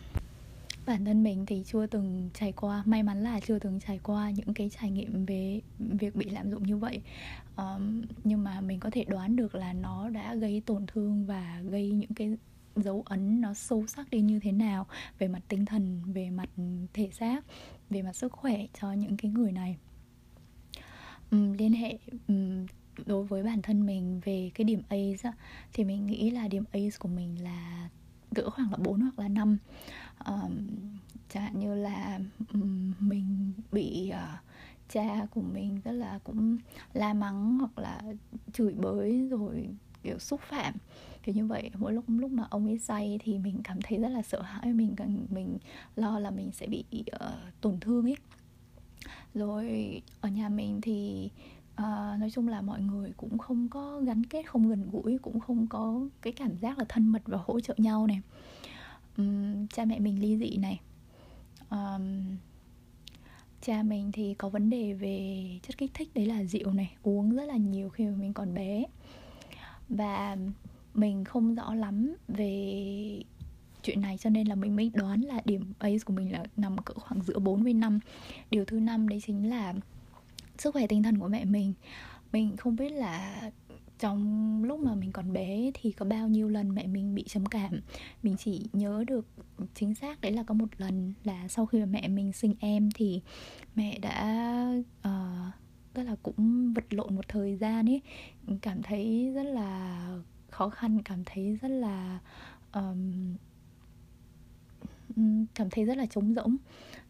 bản 0.86 1.06
thân 1.06 1.24
mình 1.24 1.46
thì 1.46 1.64
chưa 1.66 1.86
từng 1.86 2.30
trải 2.34 2.52
qua 2.52 2.84
may 2.86 3.04
mắn 3.04 3.24
là 3.24 3.40
chưa 3.40 3.60
từng 3.60 3.80
trải 3.80 4.00
qua 4.04 4.32
những 4.32 4.54
cái 4.54 4.70
trải 4.70 4.92
nghiệm 4.92 5.26
về 5.26 5.62
việc 5.80 6.16
bị 6.16 6.26
lạm 6.26 6.52
dụng 6.52 6.64
như 6.64 6.78
vậy. 6.78 7.02
Um, 7.56 8.02
nhưng 8.24 8.44
mà 8.44 8.62
mình 8.62 8.80
có 8.80 8.90
thể 8.90 9.04
đoán 9.04 9.36
được 9.36 9.56
là 9.56 9.74
nó 9.74 10.10
đã 10.10 10.36
gây 10.36 10.62
tổn 10.66 10.86
thương 10.88 11.26
và 11.26 11.62
gây 11.70 11.92
những 11.92 12.14
cái 12.14 12.38
dấu 12.76 13.04
ấn 13.06 13.42
nó 13.42 13.54
sâu 13.54 13.88
sắc 13.88 14.10
đi 14.10 14.22
như 14.22 14.40
thế 14.40 14.52
nào 14.52 14.88
về 15.20 15.28
mặt 15.28 15.42
tinh 15.48 15.66
thần 15.66 16.02
về 16.14 16.30
mặt 16.30 16.50
thể 16.94 17.10
xác 17.12 17.46
về 17.90 18.02
mặt 18.02 18.14
sức 18.14 18.32
khỏe 18.32 18.66
cho 18.82 18.94
những 18.94 19.18
cái 19.18 19.32
người 19.32 19.52
này. 19.52 19.78
Um, 21.32 21.54
liên 21.54 21.74
hệ 21.74 21.98
um, 22.28 22.66
đối 23.06 23.24
với 23.24 23.44
bản 23.44 23.62
thân 23.62 23.86
mình 23.86 24.22
về 24.26 24.52
cái 24.56 24.66
điểm 24.66 24.82
ACE 24.90 25.32
thì 25.74 25.84
mình 25.84 26.06
nghĩ 26.06 26.32
là 26.32 26.48
điểm 26.48 26.64
A 26.72 26.80
của 27.00 27.08
mình 27.08 27.44
là 27.44 27.90
cỡ 28.36 28.50
khoảng 28.50 28.72
là 28.72 28.78
4 28.78 29.02
hoặc 29.02 29.20
là 29.20 29.28
5 29.28 29.58
um, 30.26 30.52
chẳng 31.30 31.44
hạn 31.44 31.60
như 31.60 31.76
là 31.76 32.20
um, 32.54 32.94
mình 33.00 33.52
bị 33.72 34.12
uh, 34.14 34.40
cha 34.90 35.26
của 35.32 35.42
mình 35.42 35.82
rất 35.84 35.92
là 35.92 36.20
cũng 36.24 36.58
la 36.94 37.14
mắng 37.14 37.58
hoặc 37.60 37.78
là 37.78 38.02
chửi 38.54 38.74
bới 38.74 39.28
rồi 39.30 39.70
kiểu 40.04 40.20
xúc 40.20 40.42
phạm 40.42 40.74
kiểu 41.24 41.36
như 41.36 41.46
vậy. 41.46 41.72
Mỗi 41.78 41.94
lúc 41.94 42.06
lúc 42.08 42.32
mà 42.32 42.48
ông 42.50 42.66
ấy 42.66 42.80
say 42.80 43.20
thì 43.24 43.38
mình 43.38 43.62
cảm 43.64 43.82
thấy 43.84 43.98
rất 43.98 44.10
là 44.10 44.22
sợ 44.22 44.42
hãi 44.42 44.74
mình 44.74 44.96
mình 44.98 45.26
mình 45.30 45.58
lo 45.96 46.20
là 46.20 46.32
mình 46.32 46.52
sẽ 46.52 46.68
bị 46.68 46.86
uh, 47.16 47.32
tổn 47.62 47.80
thương 47.80 48.06
ấy. 48.06 48.18
Rồi 49.34 50.02
ở 50.22 50.30
nhà 50.30 50.50
mình 50.50 50.82
thì 50.82 51.30
à, 51.76 52.18
nói 52.20 52.30
chung 52.30 52.48
là 52.48 52.62
mọi 52.62 52.82
người 52.82 53.14
cũng 53.18 53.38
không 53.38 53.68
có 53.70 54.00
gắn 54.00 54.26
kết 54.26 54.50
không 54.50 54.70
gần 54.70 54.90
gũi 54.92 55.18
cũng 55.18 55.40
không 55.40 55.68
có 55.68 56.02
cái 56.22 56.34
cảm 56.34 56.58
giác 56.58 56.78
là 56.78 56.86
thân 56.90 57.08
mật 57.08 57.22
và 57.26 57.40
hỗ 57.46 57.60
trợ 57.60 57.74
nhau 57.78 58.08
này 58.08 58.22
uhm, 59.22 59.68
cha 59.68 59.86
mẹ 59.86 60.00
mình 60.00 60.22
ly 60.22 60.38
dị 60.38 60.58
này. 60.58 60.80
Um, 61.70 62.38
cha 63.62 63.84
mình 63.84 64.12
thì 64.12 64.34
có 64.34 64.50
vấn 64.50 64.70
đề 64.70 64.94
về 64.94 65.46
chất 65.64 65.78
kích 65.78 65.92
thích 65.94 66.10
đấy 66.14 66.26
là 66.26 66.44
rượu 66.44 66.72
này 66.72 66.96
uống 67.04 67.36
rất 67.36 67.46
là 67.46 67.58
nhiều 67.58 67.90
khi 67.90 68.06
mà 68.06 68.16
mình 68.18 68.34
còn 68.34 68.54
bé. 68.54 68.84
Và 69.90 70.38
mình 70.94 71.24
không 71.24 71.56
rõ 71.56 71.74
lắm 71.74 72.16
về 72.28 73.24
chuyện 73.84 74.02
này 74.02 74.18
cho 74.18 74.30
nên 74.30 74.48
là 74.48 74.56
mình 74.56 74.76
mới 74.76 74.92
đoán 74.94 75.22
là 75.22 75.42
điểm 75.46 75.74
base 75.80 76.00
của 76.06 76.14
mình 76.14 76.32
là 76.32 76.44
nằm 76.58 76.78
cỡ 76.78 76.94
khoảng 76.94 77.22
giữa 77.24 77.40
40 77.40 77.74
năm. 77.74 78.00
Điều 78.52 78.66
thứ 78.66 78.80
năm 78.80 79.10
đấy 79.10 79.22
chính 79.26 79.50
là 79.50 79.74
sức 80.62 80.74
khỏe 80.74 80.88
tinh 80.88 81.04
thần 81.04 81.18
của 81.18 81.28
mẹ 81.28 81.46
mình. 81.46 81.74
Mình 82.32 82.58
không 82.58 82.76
biết 82.76 82.90
là 82.90 83.42
trong 84.00 84.64
lúc 84.64 84.80
mà 84.80 84.96
mình 84.96 85.12
còn 85.12 85.34
bé 85.34 85.72
thì 85.74 85.92
có 85.92 86.06
bao 86.06 86.28
nhiêu 86.28 86.50
lần 86.50 86.76
mẹ 86.76 86.88
mình 86.88 87.16
bị 87.16 87.24
trầm 87.28 87.46
cảm. 87.46 87.82
Mình 88.24 88.36
chỉ 88.38 88.66
nhớ 88.74 89.04
được 89.08 89.28
chính 89.74 89.96
xác 89.96 90.22
đấy 90.22 90.32
là 90.32 90.44
có 90.44 90.54
một 90.54 90.68
lần 90.78 91.14
là 91.24 91.48
sau 91.48 91.66
khi 91.66 91.80
mà 91.80 91.86
mẹ 91.86 92.08
mình 92.08 92.34
sinh 92.34 92.54
em 92.60 92.90
thì 92.96 93.22
mẹ 93.76 94.00
đã 94.00 94.68
uh, 95.08 95.54
tức 95.94 96.04
là 96.04 96.16
cũng 96.24 96.74
vật 96.74 96.94
lộn 96.94 97.16
một 97.16 97.28
thời 97.28 97.56
gian 97.56 97.90
ấy. 97.90 98.02
Cảm 98.62 98.84
thấy 98.84 99.32
rất 99.36 99.44
là 99.44 100.08
khó 100.50 100.70
khăn 100.70 101.02
cảm 101.04 101.24
thấy 101.26 101.58
rất 101.62 101.72
là 101.72 102.20
um, 102.74 103.36
cảm 105.56 105.70
thấy 105.70 105.86
rất 105.86 105.98
là 105.98 106.06
trống 106.06 106.34
rỗng 106.34 106.58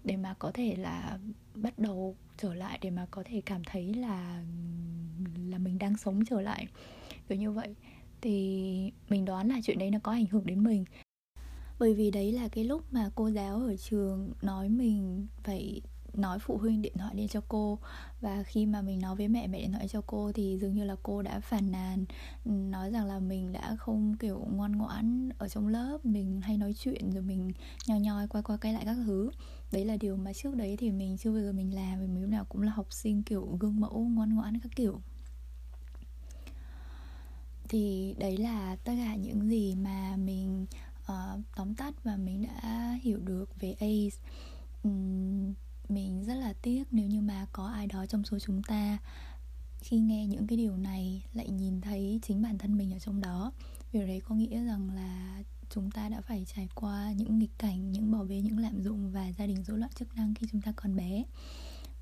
để 0.04 0.18
mà 0.18 0.34
có 0.40 0.52
thể 0.54 0.76
là 0.76 1.20
bắt 1.56 1.80
đầu 1.80 2.16
trở 2.38 2.54
lại, 2.54 2.80
để 2.82 2.90
mà 2.90 3.06
có 3.12 3.24
thể 3.26 3.42
cảm 3.46 3.64
thấy 3.64 3.94
là 3.94 4.44
là 5.50 5.58
mình 5.58 5.80
đang 5.80 5.98
sống 5.98 6.26
trở 6.26 6.42
lại. 6.42 6.68
Kiểu 7.30 7.38
như 7.38 7.52
vậy. 7.52 7.76
Thì 8.22 8.92
mình 9.10 9.26
đoán 9.26 9.48
là 9.48 9.60
chuyện 9.64 9.80
đấy 9.80 9.92
nó 9.92 10.00
có 10.04 10.12
ảnh 10.12 10.26
hưởng 10.26 10.46
đến 10.46 10.64
mình. 10.64 10.86
Bởi 11.80 11.94
vì 11.94 12.12
đấy 12.12 12.32
là 12.32 12.48
cái 12.48 12.64
lúc 12.64 12.94
mà 12.94 13.10
cô 13.16 13.28
giáo 13.28 13.56
ở 13.56 13.76
trường 13.76 14.34
nói 14.42 14.70
mình 14.70 15.28
phải 15.44 15.82
nói 16.14 16.40
phụ 16.40 16.58
huynh 16.58 16.82
điện 16.82 16.94
thoại 16.98 17.16
đi 17.16 17.28
cho 17.28 17.42
cô. 17.48 17.80
Và 18.22 18.44
khi 18.44 18.66
mà 18.66 18.82
mình 18.82 19.02
nói 19.02 19.16
với 19.16 19.28
mẹ 19.28 19.48
mẹ 19.48 19.62
điện 19.62 19.72
thoại 19.72 19.88
cho 19.88 20.02
cô 20.08 20.32
thì 20.32 20.58
dường 20.62 20.74
như 20.74 20.84
là 20.84 20.96
cô 21.04 21.22
đã 21.22 21.40
phàn 21.40 21.72
nàn 21.72 22.06
ừ, 22.46 22.52
nói 22.52 22.92
rằng 22.92 23.06
là 23.06 23.20
mình 23.20 23.52
đã 23.52 23.76
không 23.76 24.16
kiểu 24.18 24.48
ngoan 24.52 24.72
ngoãn 24.72 25.30
ở 25.38 25.48
trong 25.48 25.68
lớp 25.68 26.06
mình 26.06 26.42
hay 26.42 26.58
nói 26.58 26.74
chuyện 26.74 27.12
rồi 27.12 27.24
mình 27.24 27.52
nhoi 27.88 28.00
nhoi 28.00 28.28
quay 28.28 28.44
qua 28.44 28.58
quay 28.58 28.74
lại 28.74 28.86
các 28.86 28.98
thứ. 29.06 29.32
Đấy 29.72 29.86
là 29.86 29.98
điều 29.98 30.16
mà 30.16 30.34
trước 30.34 30.56
đấy 30.56 30.78
thì 30.80 30.92
mình 30.92 31.18
chưa 31.18 31.32
bao 31.32 31.42
giờ 31.42 31.52
mình 31.52 31.76
làm 31.76 32.00
vì 32.00 32.08
mình 32.08 32.22
lúc 32.22 32.30
nào 32.32 32.46
cũng 32.46 32.62
là 32.62 32.72
học 32.72 32.88
sinh 32.90 33.24
kiểu 33.24 33.58
gương 33.60 33.80
mẫu 33.80 34.00
ngoan 34.00 34.36
ngoãn 34.36 34.60
các 34.60 34.72
kiểu. 34.76 35.02
Thì 37.70 38.16
đấy 38.20 38.38
là 38.38 38.76
tất 38.76 38.94
cả 38.98 39.16
những 39.16 39.50
gì 39.50 39.76
mà 39.76 40.16
mình 40.18 40.66
uh, 41.02 41.40
tóm 41.56 41.76
tắt 41.76 42.04
và 42.04 42.18
mình 42.18 42.48
đã 42.48 42.98
hiểu 43.02 43.20
được 43.20 43.60
về 43.60 43.76
ACE. 43.80 44.18
Um, 44.84 45.54
mình 45.92 46.24
rất 46.24 46.34
là 46.34 46.54
tiếc 46.62 46.84
nếu 46.92 47.08
như 47.08 47.22
mà 47.22 47.46
có 47.52 47.68
ai 47.68 47.88
đó 47.88 48.06
trong 48.06 48.24
số 48.24 48.40
chúng 48.40 48.64
ta 48.64 48.98
khi 49.80 50.00
nghe 50.00 50.26
những 50.26 50.48
cái 50.48 50.58
điều 50.58 50.78
này 50.78 51.24
lại 51.34 51.50
nhìn 51.50 51.82
thấy 51.82 52.20
chính 52.24 52.42
bản 52.42 52.58
thân 52.58 52.78
mình 52.78 52.94
ở 52.94 53.00
trong 53.00 53.22
đó. 53.22 53.52
Điều 53.94 54.08
đấy 54.08 54.22
có 54.26 54.36
nghĩa 54.36 54.64
rằng 54.66 54.90
là 54.96 55.44
chúng 55.70 55.92
ta 55.92 56.10
đã 56.10 56.22
phải 56.22 56.46
trải 56.56 56.70
qua 56.76 57.12
những 57.12 57.40
nghịch 57.40 57.58
cảnh, 57.58 57.92
những 57.92 58.12
bỏ 58.12 58.24
bê, 58.24 58.42
những 58.42 58.60
lạm 58.60 58.82
dụng 58.82 59.12
và 59.12 59.32
gia 59.32 59.46
đình 59.46 59.64
rối 59.64 59.78
loạn 59.78 59.92
chức 59.96 60.16
năng 60.16 60.34
khi 60.34 60.48
chúng 60.52 60.62
ta 60.62 60.74
còn 60.76 60.96
bé. 60.96 61.24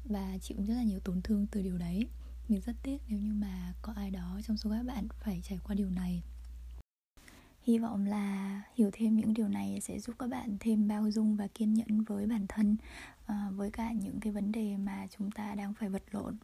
Và 0.05 0.37
chịu 0.41 0.57
rất 0.67 0.73
là 0.73 0.83
nhiều 0.83 0.99
tổn 0.99 1.21
thương 1.21 1.47
từ 1.47 1.61
điều 1.61 1.77
đấy. 1.77 2.07
Mình 2.47 2.61
rất 2.61 2.75
tiếc 2.83 2.97
nếu 3.07 3.19
như 3.19 3.33
mà 3.33 3.73
có 3.81 3.93
ai 3.93 4.11
đó 4.11 4.39
trong 4.47 4.57
số 4.57 4.69
các 4.69 4.83
bạn 4.85 5.07
phải 5.19 5.41
trải 5.43 5.59
qua 5.63 5.75
điều 5.75 5.89
này 5.89 6.23
hy 7.69 7.79
vọng 7.79 8.05
là 8.05 8.61
hiểu 8.75 8.89
thêm 8.93 9.17
những 9.17 9.33
điều 9.33 9.47
này 9.47 9.79
sẽ 9.81 9.99
giúp 9.99 10.15
các 10.19 10.29
bạn 10.29 10.57
thêm 10.59 10.87
bao 10.87 11.11
dung 11.11 11.35
và 11.35 11.47
kiên 11.47 11.73
nhẫn 11.73 12.03
với 12.03 12.27
bản 12.27 12.45
thân 12.49 12.77
ờ, 13.25 13.35
với 13.55 13.71
cả 13.71 13.91
những 13.91 14.19
cái 14.19 14.33
vấn 14.33 14.51
đề 14.51 14.77
mà 14.77 15.07
chúng 15.17 15.31
ta 15.31 15.55
đang 15.55 15.73
phải 15.73 15.89
vật 15.89 16.03
lộn. 16.11 16.37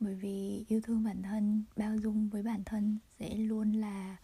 Bởi 0.00 0.14
vì 0.14 0.64
yêu 0.68 0.80
thương 0.80 1.04
bản 1.04 1.22
thân, 1.22 1.64
bao 1.76 1.96
dung 1.96 2.28
với 2.28 2.42
bản 2.42 2.62
thân 2.64 2.98
sẽ 3.18 3.34
luôn 3.34 3.72
là 3.72 4.16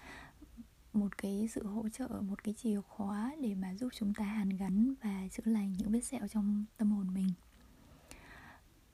một 0.92 1.18
cái 1.18 1.48
sự 1.50 1.66
hỗ 1.66 1.88
trợ, 1.88 2.08
một 2.08 2.44
cái 2.44 2.54
chìa 2.54 2.80
khóa 2.80 3.34
để 3.40 3.54
mà 3.54 3.74
giúp 3.74 3.88
chúng 3.96 4.14
ta 4.14 4.24
hàn 4.24 4.48
gắn 4.48 4.94
và 5.02 5.28
chữa 5.30 5.50
lành 5.52 5.72
những 5.72 5.90
vết 5.90 6.04
sẹo 6.04 6.28
trong 6.28 6.64
tâm 6.76 6.90
hồn 6.90 7.14
mình. 7.14 7.28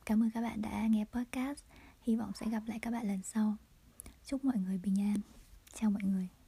Cảm 0.06 0.22
ơn 0.22 0.30
các 0.30 0.40
bạn 0.42 0.62
đã 0.62 0.86
nghe 0.86 1.04
podcast. 1.04 1.64
Hy 2.02 2.16
vọng 2.16 2.32
sẽ 2.40 2.50
gặp 2.50 2.62
lại 2.66 2.78
các 2.78 2.90
bạn 2.90 3.08
lần 3.08 3.22
sau. 3.22 3.56
Chúc 4.24 4.44
mọi 4.44 4.56
người 4.58 4.78
bình 4.78 5.00
an. 5.00 5.16
Chào 5.74 5.90
mọi 5.90 6.02
người. 6.02 6.30